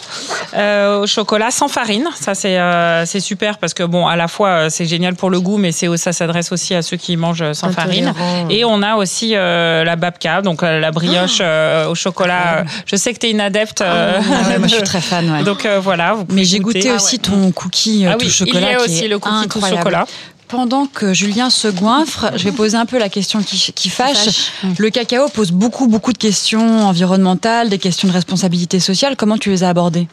[0.54, 2.08] euh, au chocolat sans farine.
[2.18, 5.58] Ça c'est euh, super parce que bon à la fois c'est génial pour le goût,
[5.58, 8.12] mais c'est ça s'adresse aussi à ceux qui mangent sans farine.
[8.50, 12.64] Et on a aussi euh, la babka, donc euh, la brioche euh, au chocolat.
[12.86, 13.80] Je sais que tu es une adepte.
[13.80, 15.30] euh, Ah ouais, moi, je suis très fan.
[15.30, 15.42] ouais.
[15.42, 16.14] Donc euh, voilà.
[16.14, 17.22] vous Mais j'ai goûté Ah aussi ouais.
[17.22, 18.60] ton cookie euh, Ah tout oui, chocolat.
[18.60, 19.78] il y a qui aussi est le cookie tout incroyable.
[19.80, 20.06] chocolat.
[20.52, 24.50] Pendant que Julien se goinfre, je vais poser un peu la question qui, qui fâche.
[24.78, 29.16] Le cacao pose beaucoup, beaucoup de questions environnementales, des questions de responsabilité sociale.
[29.16, 30.08] Comment tu les as abordées?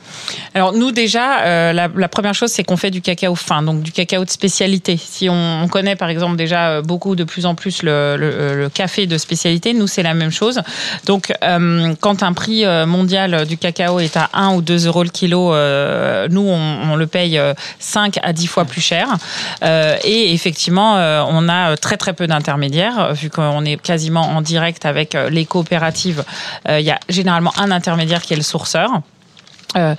[0.54, 3.82] Alors nous déjà, euh, la, la première chose c'est qu'on fait du cacao fin, donc
[3.82, 4.98] du cacao de spécialité.
[4.98, 8.56] Si on, on connaît par exemple déjà euh, beaucoup de plus en plus le, le-
[8.56, 10.62] le café de spécialité, nous c'est la même chose.
[11.06, 15.04] Donc euh, quand un prix euh, mondial du cacao est à 1 ou 2 euros
[15.04, 19.10] le kilo, euh, nous on, on le paye euh, 5 à 10 fois plus cher.
[19.64, 19.98] Euh,
[20.30, 24.42] et effectivement, euh, on a très très peu d'intermédiaires, euh, vu qu'on est quasiment en
[24.42, 26.24] direct avec euh, les coopératives.
[26.68, 29.02] Euh, Il y a généralement un intermédiaire qui est le sourceur.
[29.76, 29.96] Euh,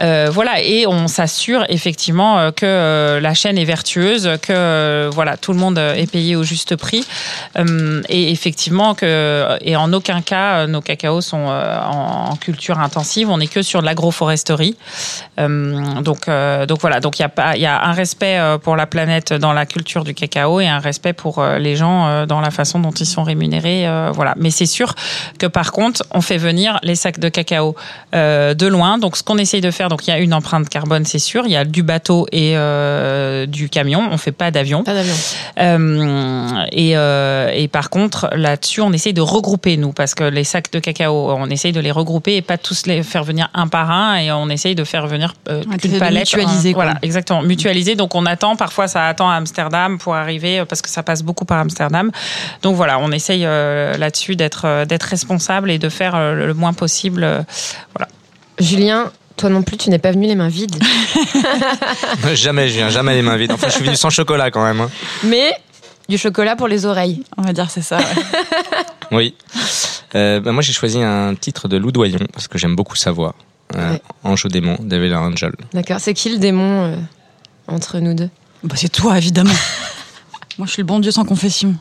[0.00, 5.36] euh, voilà et on s'assure effectivement euh, que euh, la chaîne est vertueuse que voilà
[5.36, 7.06] tout le monde est payé au juste prix.
[8.08, 13.28] Et effectivement que et en aucun cas nos cacaos sont en, en culture intensive.
[13.28, 14.76] On n'est que sur de l'agroforesterie.
[15.38, 16.30] Donc
[16.68, 17.00] donc voilà.
[17.00, 19.66] Donc il y a pas il y a un respect pour la planète dans la
[19.66, 23.22] culture du cacao et un respect pour les gens dans la façon dont ils sont
[23.22, 24.34] rémunérés voilà.
[24.36, 24.94] Mais c'est sûr
[25.38, 27.74] que par contre on fait venir les sacs de cacao
[28.12, 28.98] de loin.
[28.98, 31.44] Donc ce qu'on essaye de faire donc il y a une empreinte carbone c'est sûr
[31.46, 35.14] il y a du bateau et euh, du camion on fait pas d'avion Pas d'avion.
[35.58, 40.44] euh, et, euh, et par contre, là-dessus, on essaye de regrouper, nous, parce que les
[40.44, 43.68] sacs de cacao, on essaye de les regrouper et pas tous les faire venir un
[43.68, 46.20] par un, et on essaye de faire venir une palette.
[46.20, 46.74] mutualiser, hein.
[46.74, 47.94] Voilà, exactement, mutualiser.
[47.94, 51.44] Donc on attend, parfois ça attend à Amsterdam pour arriver, parce que ça passe beaucoup
[51.44, 52.10] par Amsterdam.
[52.62, 57.20] Donc voilà, on essaye là-dessus d'être d'être responsable et de faire le moins possible.
[57.96, 58.08] voilà.
[58.60, 60.76] Julien, toi non plus, tu n'es pas venu les mains vides.
[62.34, 63.52] jamais, je viens jamais les mains vides.
[63.52, 64.80] Enfin, je suis venu sans chocolat quand même.
[64.80, 64.90] hein.
[65.24, 65.52] Mais
[66.08, 67.22] du chocolat pour les oreilles.
[67.36, 67.98] On va dire c'est ça.
[67.98, 68.04] ouais.
[69.12, 69.34] Oui.
[70.14, 73.34] Euh, bah, moi, j'ai choisi un titre de Loudoyon parce que j'aime beaucoup sa voix.
[73.74, 74.02] Euh, Ouais.
[74.24, 75.52] Ange au démon, David Angel.
[75.72, 75.96] D'accord.
[76.00, 76.96] C'est qui le démon euh,
[77.66, 78.28] entre nous deux?
[78.62, 79.50] Bah, c'est toi, évidemment.
[80.58, 81.74] Moi, je suis le bon Dieu sans confession.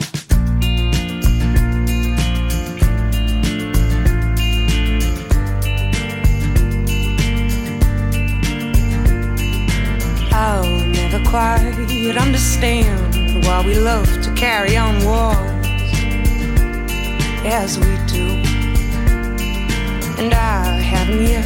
[11.30, 15.38] Quite understand why we love to carry on wars
[17.45, 18.25] as we do.
[20.17, 21.45] And I haven't yet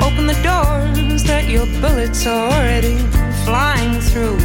[0.00, 2.98] opened the doors that your bullets are already
[3.44, 4.38] flying through.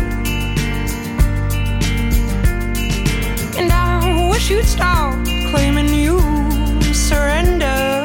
[3.59, 5.13] And I wish you'd stop
[5.51, 6.19] claiming you
[6.91, 8.03] surrender.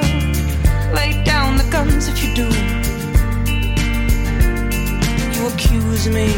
[0.92, 2.79] Lay down the guns if you do.
[5.40, 6.34] You accuse me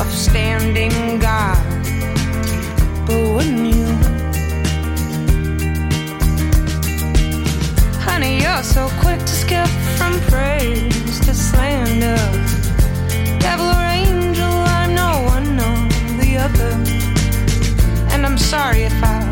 [0.00, 1.58] of standing guard,
[3.06, 3.88] but wouldn't you?
[8.00, 12.16] Honey, you're so quick to skip from praise to slander.
[13.38, 15.76] Devil or angel, I'm no one or
[16.22, 16.72] the other.
[18.14, 19.30] And I'm sorry if I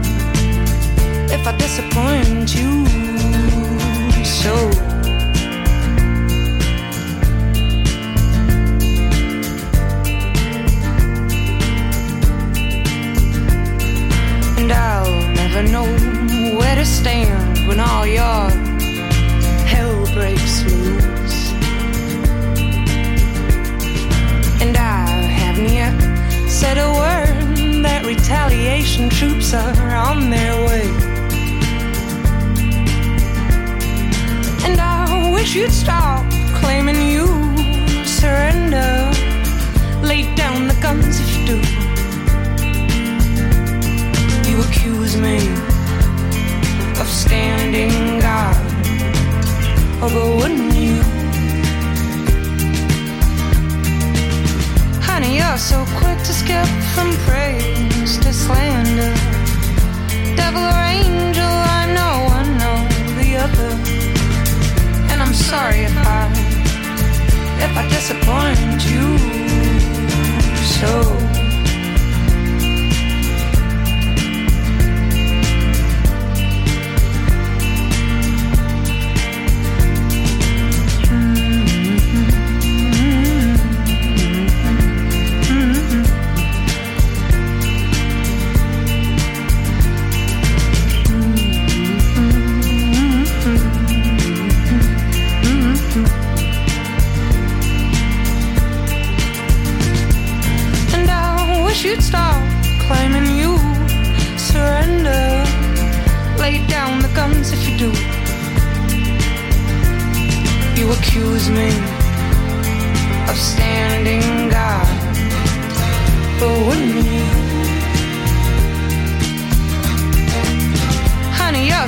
[1.33, 2.85] if I disappoint you
[4.27, 5.00] so.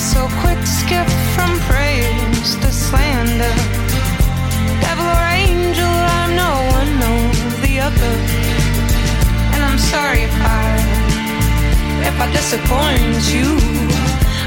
[0.03, 3.55] So quick to skip from praise to slander.
[4.83, 7.23] Devil or angel, I'm no one or
[7.63, 8.15] the other.
[9.55, 10.67] And I'm sorry if I
[12.11, 13.49] if I disappoint you.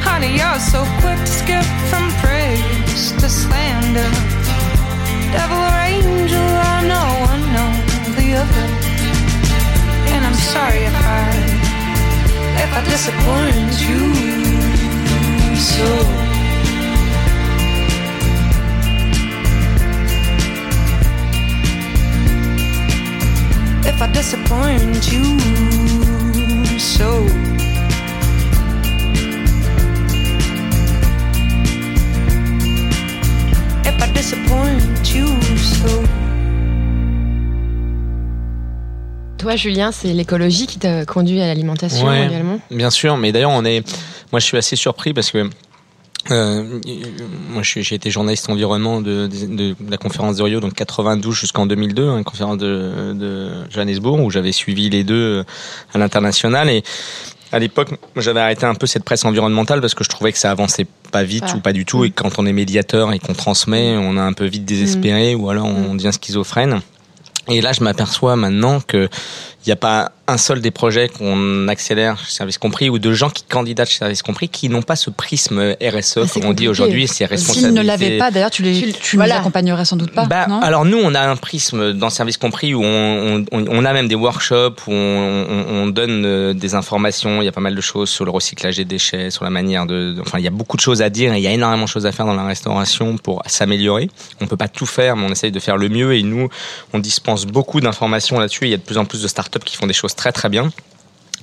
[0.03, 4.11] Honey, you're so quick to skip from praise to slander.
[5.31, 7.73] Devil or angel, I'm no one or
[8.19, 8.67] the other.
[10.13, 11.23] And I'm sorry if I
[12.63, 14.34] if I disappoint you.
[15.75, 16.25] So.
[23.95, 25.23] if I disappoint you
[26.79, 27.25] so.
[33.83, 36.03] If I disappoint you so.
[39.37, 42.59] Toi, Julien, c'est l'écologie qui t'a conduit à l'alimentation Ouais, également?
[42.71, 43.85] Bien sûr, mais d'ailleurs, on est.
[44.31, 45.49] Moi, je suis assez surpris parce que.
[46.31, 46.79] Euh,
[47.49, 51.65] moi, j'ai été journaliste environnement de, de, de la conférence de Rio, donc 92 jusqu'en
[51.65, 55.43] 2002, hein, conférence de, de Johannesburg, où j'avais suivi les deux euh,
[55.93, 56.69] à l'international.
[56.69, 56.83] Et
[57.51, 60.49] à l'époque, j'avais arrêté un peu cette presse environnementale parce que je trouvais que ça
[60.49, 62.03] avançait pas vite ou pas du tout.
[62.05, 65.49] Et quand on est médiateur et qu'on transmet, on est un peu vite désespéré ou
[65.49, 66.81] alors on devient schizophrène.
[67.47, 69.07] Et là, je m'aperçois maintenant que
[69.65, 73.13] il n'y a pas un seul des projets qu'on accélère chez Service Compris ou de
[73.13, 76.67] gens qui candidatent chez Service Compris qui n'ont pas ce prisme RSE, comme on dit
[76.67, 77.71] aujourd'hui, c'est S'ils responsabilité.
[77.73, 79.35] ne l'avaient pas, d'ailleurs, tu, les, tu voilà.
[79.35, 80.25] nous accompagnerais sans doute pas.
[80.25, 80.61] Bah, non?
[80.61, 84.07] alors nous, on a un prisme dans Service Compris où on, on, on a même
[84.07, 87.41] des workshops où on, on, on donne euh, des informations.
[87.41, 89.85] Il y a pas mal de choses sur le recyclage des déchets, sur la manière
[89.85, 90.13] de.
[90.13, 91.85] de- Enfin, il y a beaucoup de choses à dire et il y a énormément
[91.85, 94.09] de choses à faire dans la restauration pour s'améliorer.
[94.41, 96.49] On peut pas tout faire, mais on essaye de faire le mieux et nous,
[96.93, 98.65] on dispense beaucoup d'informations là-dessus.
[98.65, 100.49] Il y a de plus en plus de startups qui font des choses très très
[100.49, 100.71] bien.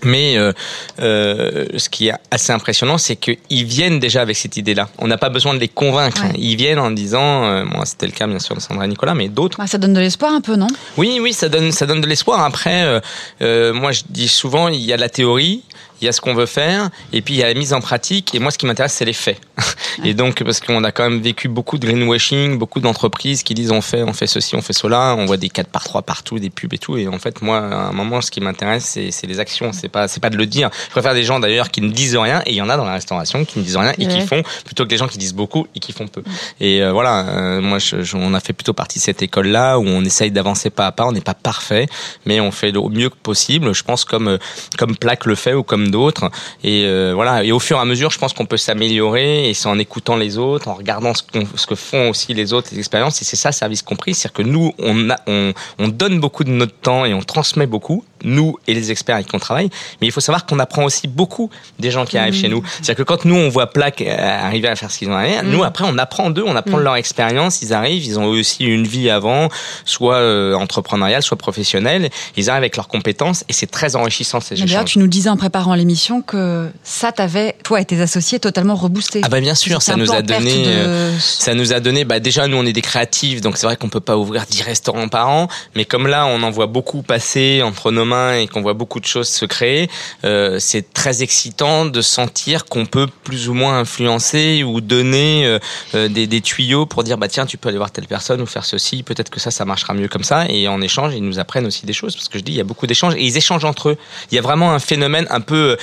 [0.05, 0.53] Mais euh,
[1.01, 4.89] euh, ce qui est assez impressionnant, c'est qu'ils viennent déjà avec cette idée-là.
[4.99, 6.23] On n'a pas besoin de les convaincre.
[6.25, 6.33] Ouais.
[6.39, 9.15] Ils viennent en disant, euh, moi c'était le cas bien sûr de Sandra et Nicolas,
[9.15, 9.61] mais d'autres.
[9.61, 10.67] Ouais, ça donne de l'espoir un peu, non?
[10.97, 12.43] Oui, oui, ça donne, ça donne de l'espoir.
[12.43, 13.01] Après,
[13.43, 15.63] euh, moi je dis souvent, il y a la théorie,
[16.03, 17.81] il y a ce qu'on veut faire, et puis il y a la mise en
[17.81, 18.35] pratique.
[18.35, 19.41] Et moi, ce qui m'intéresse, c'est les faits.
[20.05, 23.71] Et donc, parce qu'on a quand même vécu beaucoup de greenwashing, beaucoup d'entreprises qui disent
[23.73, 26.39] on fait, on fait ceci, on fait cela, on voit des 4 par 3 partout,
[26.39, 26.97] des pubs et tout.
[26.97, 29.73] Et en fait, moi, à un moment, ce qui m'intéresse, c'est, les actions.
[29.73, 30.71] C'est pas, c'est pas de le dire.
[30.87, 32.85] Je préfère des gens d'ailleurs qui ne disent rien, et il y en a dans
[32.87, 35.35] la restauration qui ne disent rien et qui font, plutôt que des gens qui disent
[35.35, 36.23] beaucoup et qui font peu.
[36.61, 39.79] Et euh, voilà, euh, moi, je, je- on a fait plutôt partie de cette école-là
[39.79, 41.05] où on essaye d'avancer pas à pas.
[41.07, 41.87] On n'est pas parfait,
[42.27, 43.75] mais on fait au mieux que possible.
[43.75, 44.39] Je pense comme euh,
[44.79, 46.29] comme Plaque le fait ou comme d'autres.
[46.65, 47.45] Et euh, voilà.
[47.45, 49.49] Et au fur et à mesure, je pense qu'on peut s'améliorer.
[49.49, 51.23] Et c'est en écoutant les autres, en regardant ce,
[51.55, 53.23] ce que font aussi les autres, les expériences.
[53.23, 56.51] Et c'est ça, service compris, c'est-à-dire que nous, on, a, on on donne beaucoup de
[56.51, 59.71] notre temps et on transmet beaucoup, nous et les experts avec qui on travaille.
[60.01, 62.63] Mais il faut savoir qu'on apprend aussi beaucoup des gens qui arrivent chez nous.
[62.77, 65.43] C'est-à-dire que quand nous on voit Plaque euh, arriver à faire ce qu'ils ont à
[65.43, 67.63] nous après on apprend d'eux, on apprend de leur expérience.
[67.63, 69.49] Ils arrivent, ils ont aussi une vie avant,
[69.85, 72.11] soit euh, entrepreneuriale, soit professionnelle.
[72.37, 74.93] Ils arrivent avec leurs compétences et c'est très enrichissant ces Mais D'ailleurs, échanges.
[74.93, 79.21] tu nous disais en préparant l'émission que ça t'avait, toi et tes associés, totalement reboosté.
[79.25, 82.05] Ah bah bien sûr, ça nous a donné, euh, ça nous a donné.
[82.05, 84.63] Bah déjà nous on est des créatifs, donc c'est vrai qu'on peut pas ouvrir 10
[84.63, 88.47] restaurants par an, mais comme là on en voit beaucoup passer entre nos mains et
[88.47, 89.89] qu'on voit beaucoup de choses se créer,
[90.25, 95.59] euh, c'est très excitant de sentir qu'on peut plus ou moins influencer ou donner euh,
[95.95, 98.65] euh, des, tuyaux pour dire bah tiens tu peux aller voir telle personne ou faire
[98.65, 100.47] ceci, peut-être que ça ça marchera mieux comme ça.
[100.49, 102.61] Et en échange ils nous apprennent aussi des choses parce que je dis il y
[102.61, 103.99] a beaucoup d'échanges et ils échangent entre eux.
[104.31, 105.77] Il y a vraiment un phénomène un peu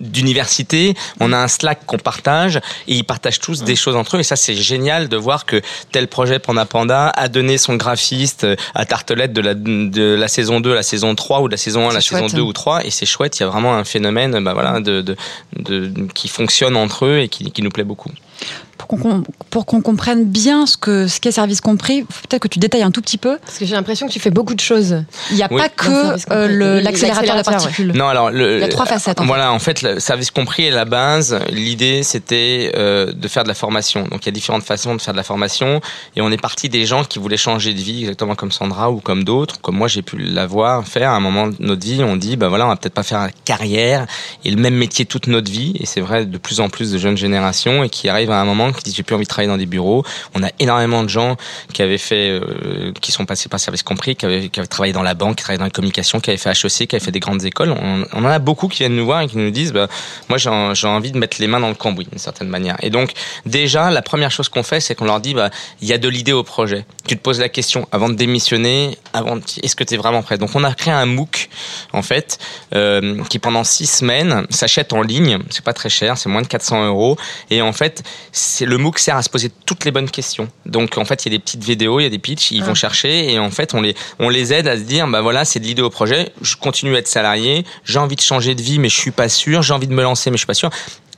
[0.00, 0.94] d'université.
[1.20, 2.56] On a un Slack qu'on partage
[2.88, 4.20] et ils partagent tous des choses entre eux.
[4.20, 5.60] Et ça, c'est génial de voir que
[5.92, 10.60] tel projet Panda Panda a donné son graphiste à Tartelette de la, de la saison
[10.60, 12.36] 2 à la saison 3 ou de la saison 1 à la C'est saison chouette.
[12.36, 12.84] 2 ou 3.
[12.84, 13.38] Et c'est chouette.
[13.38, 15.16] Il y a vraiment un phénomène bah, voilà, de, de,
[15.56, 18.10] de, qui fonctionne entre eux et qui, qui nous plaît beaucoup.
[18.78, 22.58] Pour qu'on pour qu'on comprenne bien ce que ce qu'est service compris, peut-être que tu
[22.58, 23.38] détailles un tout petit peu.
[23.44, 25.04] Parce que j'ai l'impression que tu fais beaucoup de choses.
[25.30, 25.60] Il n'y a Oui.
[25.60, 25.88] pas que
[26.32, 27.42] euh, l'accélérateur de l'accélérateur, ouais.
[27.44, 27.92] particules.
[27.94, 29.28] Non, alors le, Il y a trois facettes, en fait.
[29.28, 33.48] Voilà, en fait, le service compris à la base, l'idée c'était euh, de faire de
[33.48, 34.04] la formation.
[34.08, 35.80] Donc il y a différentes façons de faire de la formation,
[36.16, 38.98] et on est parti des gens qui voulaient changer de vie, exactement comme Sandra ou
[39.00, 42.02] comme d'autres, comme moi j'ai pu l'avoir faire à un moment de notre vie.
[42.02, 44.06] On dit, bah voilà, on va peut-être pas faire carrière
[44.44, 46.98] et le même métier toute notre vie, et c'est vrai de plus en plus de
[46.98, 49.48] jeunes générations et qui arrivent à un moment qui disent j'ai plus envie de travailler
[49.48, 50.04] dans des bureaux.
[50.34, 51.36] On a énormément de gens
[51.72, 55.14] qui avaient fait, euh, qui sont passés par service compris, qui avaient, travaillé dans la
[55.14, 57.44] banque, qui travaillaient dans la communication, qui avaient fait HEC, qui avaient fait des grandes
[57.44, 57.70] écoles.
[57.70, 59.88] On, en a beaucoup qui viennent nous voir et qui nous disent, bah,
[60.28, 62.76] moi j'ai en- j'ai envie de mettre les mains dans le cambouis d'une certaine manière.
[62.82, 63.12] Et donc
[63.46, 65.50] déjà, la première chose qu'on fait, c'est qu'on leur dit, bah,
[65.80, 66.86] il y a de l'idée au projet.
[67.06, 70.38] Tu te poses la question avant de démissionner, avant, est-ce que tu es vraiment prêt?
[70.38, 71.48] Donc on a créé un MOOC
[71.92, 72.38] en fait
[72.74, 75.38] euh, qui pendant six semaines s'achète en ligne.
[75.50, 77.16] C'est pas très cher, c'est moins de 400 euros.
[77.50, 78.02] Et en fait,
[78.54, 80.48] c'est le MOOC sert à se poser toutes les bonnes questions.
[80.66, 82.62] Donc en fait, il y a des petites vidéos, il y a des pitchs, ils
[82.64, 85.44] vont chercher et en fait, on les on les aide à se dire bah voilà,
[85.44, 86.32] c'est de l'idée au projet.
[86.40, 89.28] Je continue à être salarié, j'ai envie de changer de vie, mais je suis pas
[89.28, 89.62] sûr.
[89.62, 90.70] J'ai envie de me lancer, mais je suis pas sûr.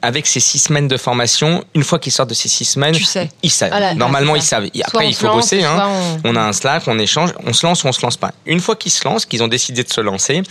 [0.02, 3.02] Avec ces six semaines de formation, une fois qu'ils sortent de ces six semaines, Tu
[3.04, 3.30] sais.
[3.42, 3.70] ils savent.
[3.70, 4.68] Voilà, Normalement, ils savent.
[4.84, 5.64] Après, on il faut lance, bosser.
[5.64, 5.88] Hein.
[6.22, 8.32] on- On a un Slack, on échange, on se lance ou on se lance pas.
[8.44, 10.42] Une fois qu'ils se lancent, qu'ils ont décidé de se lancer,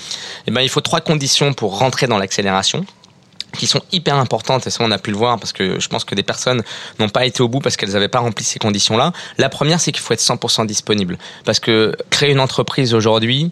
[0.48, 2.86] eh ben, il faut trois conditions pour rentrer dans l'accélération
[3.56, 6.04] qui sont hyper importantes et ça on a pu le voir parce que je pense
[6.04, 6.62] que des personnes
[7.00, 9.14] n'ont pas été au bout parce qu'elles n'avaient pas rempli ces conditions là.
[9.38, 13.52] La première c'est qu'il faut être 100% disponible parce que créer une entreprise aujourd'hui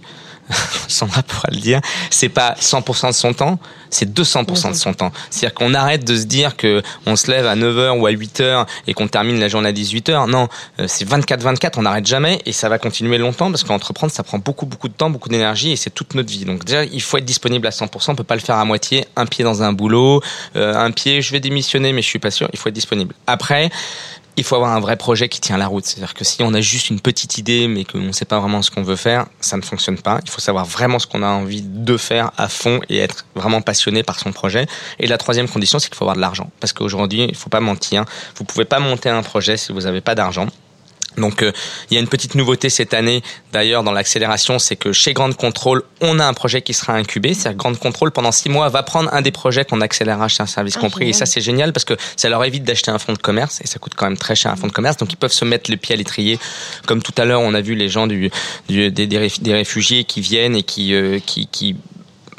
[0.88, 5.12] Sandra pourra le dire, c'est pas 100% de son temps, c'est 200% de son temps.
[5.30, 8.66] C'est-à-dire qu'on arrête de se dire que on se lève à 9h ou à 8h
[8.88, 10.30] et qu'on termine la journée à 18h.
[10.30, 10.48] Non,
[10.80, 14.40] euh, c'est 24-24, on n'arrête jamais et ça va continuer longtemps parce qu'entreprendre, ça prend
[14.40, 16.46] beaucoup, beaucoup de temps, beaucoup d'énergie et c'est toute notre vie.
[16.46, 19.06] Donc déjà, il faut être disponible à 100%, on peut pas le faire à moitié,
[19.16, 20.22] un pied dans un boulot,
[20.56, 23.16] euh, un pied, je vais démissionner mais je suis pas sûr, il faut être disponible.
[23.28, 23.70] Après,
[24.36, 25.86] il faut avoir un vrai projet qui tient la route.
[25.86, 28.62] C'est-à-dire que si on a juste une petite idée mais qu'on ne sait pas vraiment
[28.62, 30.20] ce qu'on veut faire, ça ne fonctionne pas.
[30.24, 33.62] Il faut savoir vraiment ce qu'on a envie de faire à fond et être vraiment
[33.62, 34.68] passionné par son projet.
[35.00, 36.50] Et la troisième condition, c'est qu'il faut avoir de l'argent.
[36.60, 38.06] Parce qu'aujourd'hui, il faut pas mentir.
[38.36, 40.48] Vous pouvez pas monter un projet si vous n'avez pas d'argent.
[41.18, 41.52] Donc euh,
[41.90, 45.36] il y a une petite nouveauté cette année d'ailleurs dans l'accélération, c'est que chez Grande
[45.36, 47.34] Contrôle, on a un projet qui sera incubé.
[47.34, 50.48] C'est-à-dire Grande Contrôle pendant six mois va prendre un des projets qu'on accélérera chez un
[50.48, 51.10] service Ah, compris.
[51.10, 53.68] Et ça c'est génial parce que ça leur évite d'acheter un fonds de commerce et
[53.68, 54.98] ça coûte quand même très cher un fonds de commerce.
[54.98, 56.40] Donc ils peuvent se mettre le pied à l'étrier.
[56.88, 58.32] Comme tout à l'heure, on a vu les gens du,
[58.68, 61.76] du- des, des réfugiés qui viennent et qui, euh, qui, qui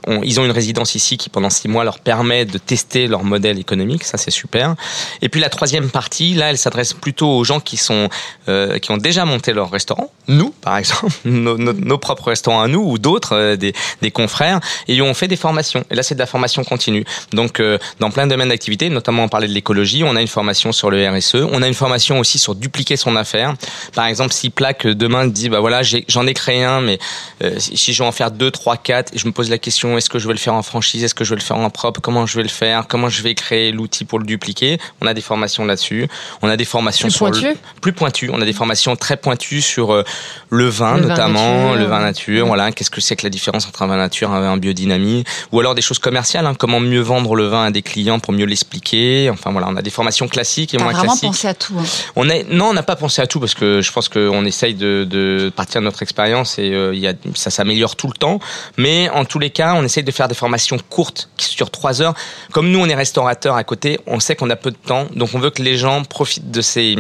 [0.07, 3.25] on- ils ont une résidence ici qui pendant six mois leur permet de tester leur
[3.25, 4.05] modèle économique.
[4.05, 4.75] Ça, c'est super.
[5.23, 8.09] Et puis la troisième partie, là, elle s'adresse plutôt aux gens qui sont
[8.49, 10.11] euh, qui ont déjà monté leur restaurant.
[10.29, 14.11] Nous, par exemple, nos, nos- nos propres restaurants à nous ou d'autres, euh, des, des
[14.11, 15.85] confrères, et on fait des formations.
[15.91, 17.05] Et là, c'est de la formation continue.
[17.33, 20.29] Donc, euh, dans plein de domaines d'activité, notamment on parlait de l'écologie, on a une
[20.29, 23.55] formation sur le RSE, on a une formation aussi sur dupliquer son affaire.
[23.95, 26.99] Par exemple, si Plaque euh, demain dit, bah voilà, j'en ai, créé un, mais
[27.43, 30.11] euh, si je vais en faire deux, trois, quatre, je me pose la question, est-ce
[30.11, 32.01] que je vais le faire en franchise, est-ce que je vais le faire en propre,
[32.01, 34.79] comment je vais le faire, comment je vais créer l'outil pour le dupliquer?
[35.01, 36.09] On a des formations là-dessus.
[36.43, 38.31] On a des formations Plus le- pointues plus pointues.
[38.33, 40.05] On a des formations très pointues sur euh,
[40.51, 41.77] le vin Le notamment, nature.
[41.77, 42.47] le vin nature.
[42.47, 45.25] Voilà, qu'est-ce que c'est que la différence entre un vin nature et un vin biodynamie,
[45.53, 48.33] ou alors des choses commerciales, hein, comment mieux vendre le vin à des clients pour
[48.33, 49.29] mieux l'expliquer?
[49.31, 51.29] Enfin voilà, on a des formations classiques et moins vraiment classiques.
[51.29, 51.75] pensé à tout.
[51.79, 51.85] hein.
[52.17, 54.75] On est non, on n'a pas pensé à tout parce que je pense qu'on essaye
[54.75, 58.39] de, de partir de notre expérience et euh, y a, ça s'améliore tout le temps.
[58.79, 62.03] Mais en tous les cas, on essaye de faire des formations courtes qui sur trois
[62.03, 62.15] heures.
[62.53, 65.31] Comme nous, on est restaurateur à côté, on sait qu'on a peu de temps, donc
[65.35, 66.97] on veut que les gens profitent de ces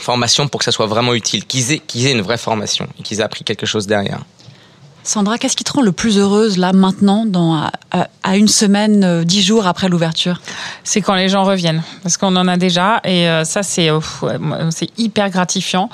[0.00, 3.02] formations pour que ça soit vraiment utile, qu'ils aient, qu'ils aient une vraie formation et
[3.02, 4.20] qu'ils aient appris quelque chose derrière.
[5.04, 7.70] Sandra, qu'est-ce qui te rend le plus heureuse là maintenant, dans, à,
[8.24, 10.40] à- une semaine, euh, dix jours après l'ouverture?
[10.82, 13.88] C'est quand les gens reviennent, parce qu'on en a déjà, et euh, ça c'est
[14.40, 15.90] moi, c'est hyper gratifiant.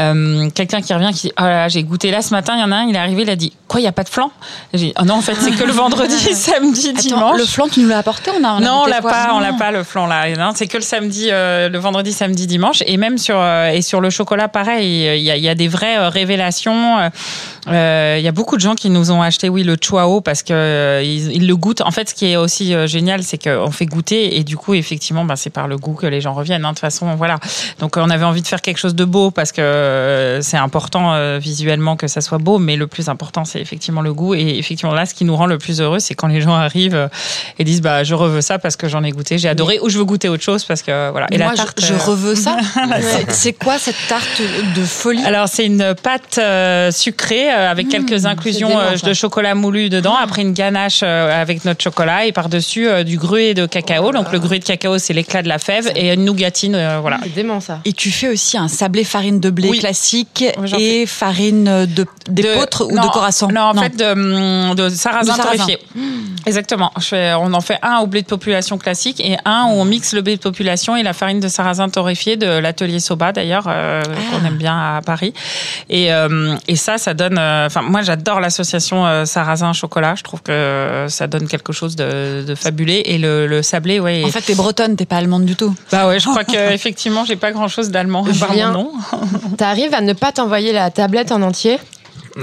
[0.00, 2.60] Euh, Quelqu'un qui revient, qui dit, oh là là, j'ai goûté là ce matin, il
[2.60, 4.02] y en a un, il est arrivé, il a dit, quoi, il y a pas
[4.04, 4.30] de flan?
[4.72, 7.38] J'ai dit, oh non, en fait, c'est que le vendredi, samedi, Attends, dimanche.
[7.38, 9.52] le flan, tu nous l'as apporté on a, on non, on l'a pas, on l'a
[9.52, 10.24] pas le flan là.
[10.54, 14.00] C'est que le samedi, euh, le vendredi, samedi, dimanche, et même sur euh, et sur
[14.00, 15.04] le chocolat, pareil.
[15.18, 17.10] Il y a, y a des vraies révélations.
[17.66, 17.72] Il
[18.22, 21.32] y a beaucoup de gens qui nous ont acheté, oui, le chuao parce que ils,
[21.32, 21.82] ils le goûtent.
[21.82, 25.24] En fait, ce qui est aussi génial, c'est qu'on fait goûter et du coup, effectivement,
[25.24, 26.64] ben, c'est par le goût que les gens reviennent.
[26.64, 26.70] hein.
[26.70, 27.38] De toute façon, voilà.
[27.78, 29.60] Donc, on avait envie de faire quelque chose de beau parce que
[29.90, 34.00] euh, c'est important euh, visuellement que ça soit beau, mais le plus important, c'est effectivement
[34.02, 34.34] le goût.
[34.34, 36.94] Et effectivement, là, ce qui nous rend le plus heureux, c'est quand les gens arrivent
[36.94, 37.08] euh,
[37.58, 39.98] et disent, bah, je reveux ça parce que j'en ai goûté, j'ai adoré, ou je
[39.98, 41.26] veux goûter autre chose parce que voilà.
[41.30, 42.56] Et moi, la je- tarte, je, euh, reveux ça.
[43.28, 44.40] C'est- quoi cette tarte
[44.76, 45.22] de folie?
[45.24, 50.42] Alors c'est une pâte euh, sucrée avec quelques inclusions dément, de chocolat moulu dedans, après
[50.42, 54.12] une ganache euh, avec notre chocolat et par-dessus euh, du gruet de cacao.
[54.12, 57.18] Donc le gruet de cacao c'est l'éclat de la fève et une nougatine, euh, voilà.
[57.22, 57.80] C'est dément ça.
[57.84, 59.78] Et tu fais aussi un sablé farine de blé Oui.
[59.78, 64.74] classique Oui, et farine de d'épeautre ou non, de corasson Non, en fait, de, hum,
[64.74, 65.78] de sarrasin torréfié.
[66.46, 66.92] Exactement.
[66.98, 69.84] Je fais, on en fait un au blé de population classique et un où on
[69.84, 73.64] mixe le blé de population et la farine de sarrasin torréfié de l'atelier Soba d'ailleurs,
[73.68, 74.36] euh, Ah.
[74.40, 75.32] qu'on aime bien à Paris.
[75.88, 77.36] Et, euh, et ça, ça donne.
[77.38, 80.14] euh, Enfin, moi, j'adore l'association euh, sarrasin chocolat.
[80.16, 83.02] Je trouve que ça donne quelque chose de, de fabuleux.
[83.08, 84.22] Et le, le sablé, ouais.
[84.24, 85.74] En fait, t'es bretonne, t'es pas allemande du tout.
[85.92, 88.54] bah ouais, je crois que effectivement, j'ai pas grand chose d'allemand à part
[89.60, 89.66] Nom.
[89.66, 91.78] T'arrives à ne pas t'envoyer la tablette en entier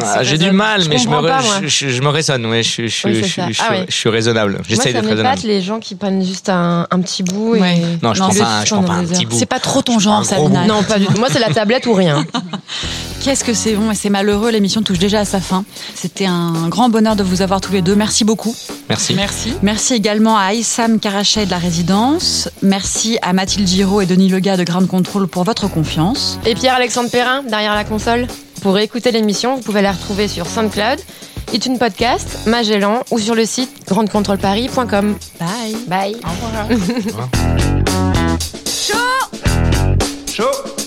[0.01, 1.55] Ah, J'ai du mal, Je mais je me, comprends pas, ra- moi.
[1.63, 2.45] je, je- je me raisonne.
[2.45, 3.51] Ouais, je, je, je, Oui, c'est je- ça.
[3.51, 3.85] je- Ah ouais.
[3.87, 4.61] je suis raisonnable.
[4.67, 5.29] J'essaye d'être raisonnable.
[5.29, 7.55] m'épate les gens qui prennent juste un, un petit bout.
[7.55, 7.61] Et...
[7.61, 7.81] Ouais.
[8.03, 9.37] Non, je Non, prends c'est- pas, je prends pas un petit bout.
[9.37, 10.65] C'est pas trop ton genre, Sabina.
[10.65, 11.17] Non, pas du tout.
[11.17, 12.25] Moi, c'est la tablette ou rien.
[13.23, 14.51] Qu'est-ce que c'est bon et c'est malheureux.
[14.51, 15.65] L'émission touche déjà à sa fin.
[15.95, 17.95] C'était un grand bonheur de vous avoir tous les deux.
[17.95, 18.55] Merci beaucoup.
[18.89, 19.15] Merci.
[19.15, 19.53] Merci.
[19.63, 22.49] Merci également à Aïssam Karachet de la résidence.
[22.61, 26.39] Merci à Mathilde Giraud et Denis Lega de Ground Control pour votre confiance.
[26.45, 28.27] Et Pierre-Alexandre Perrin, derrière la console.
[28.61, 30.99] Pour écouter l'émission, vous pouvez la retrouver sur SoundCloud,
[31.53, 35.15] iTunes Podcast, Magellan ou sur le site grandecontrôleparis.com.
[35.39, 35.77] Bye.
[35.87, 36.15] Bye.
[36.23, 36.67] Au revoir.
[40.33, 40.86] Chaud.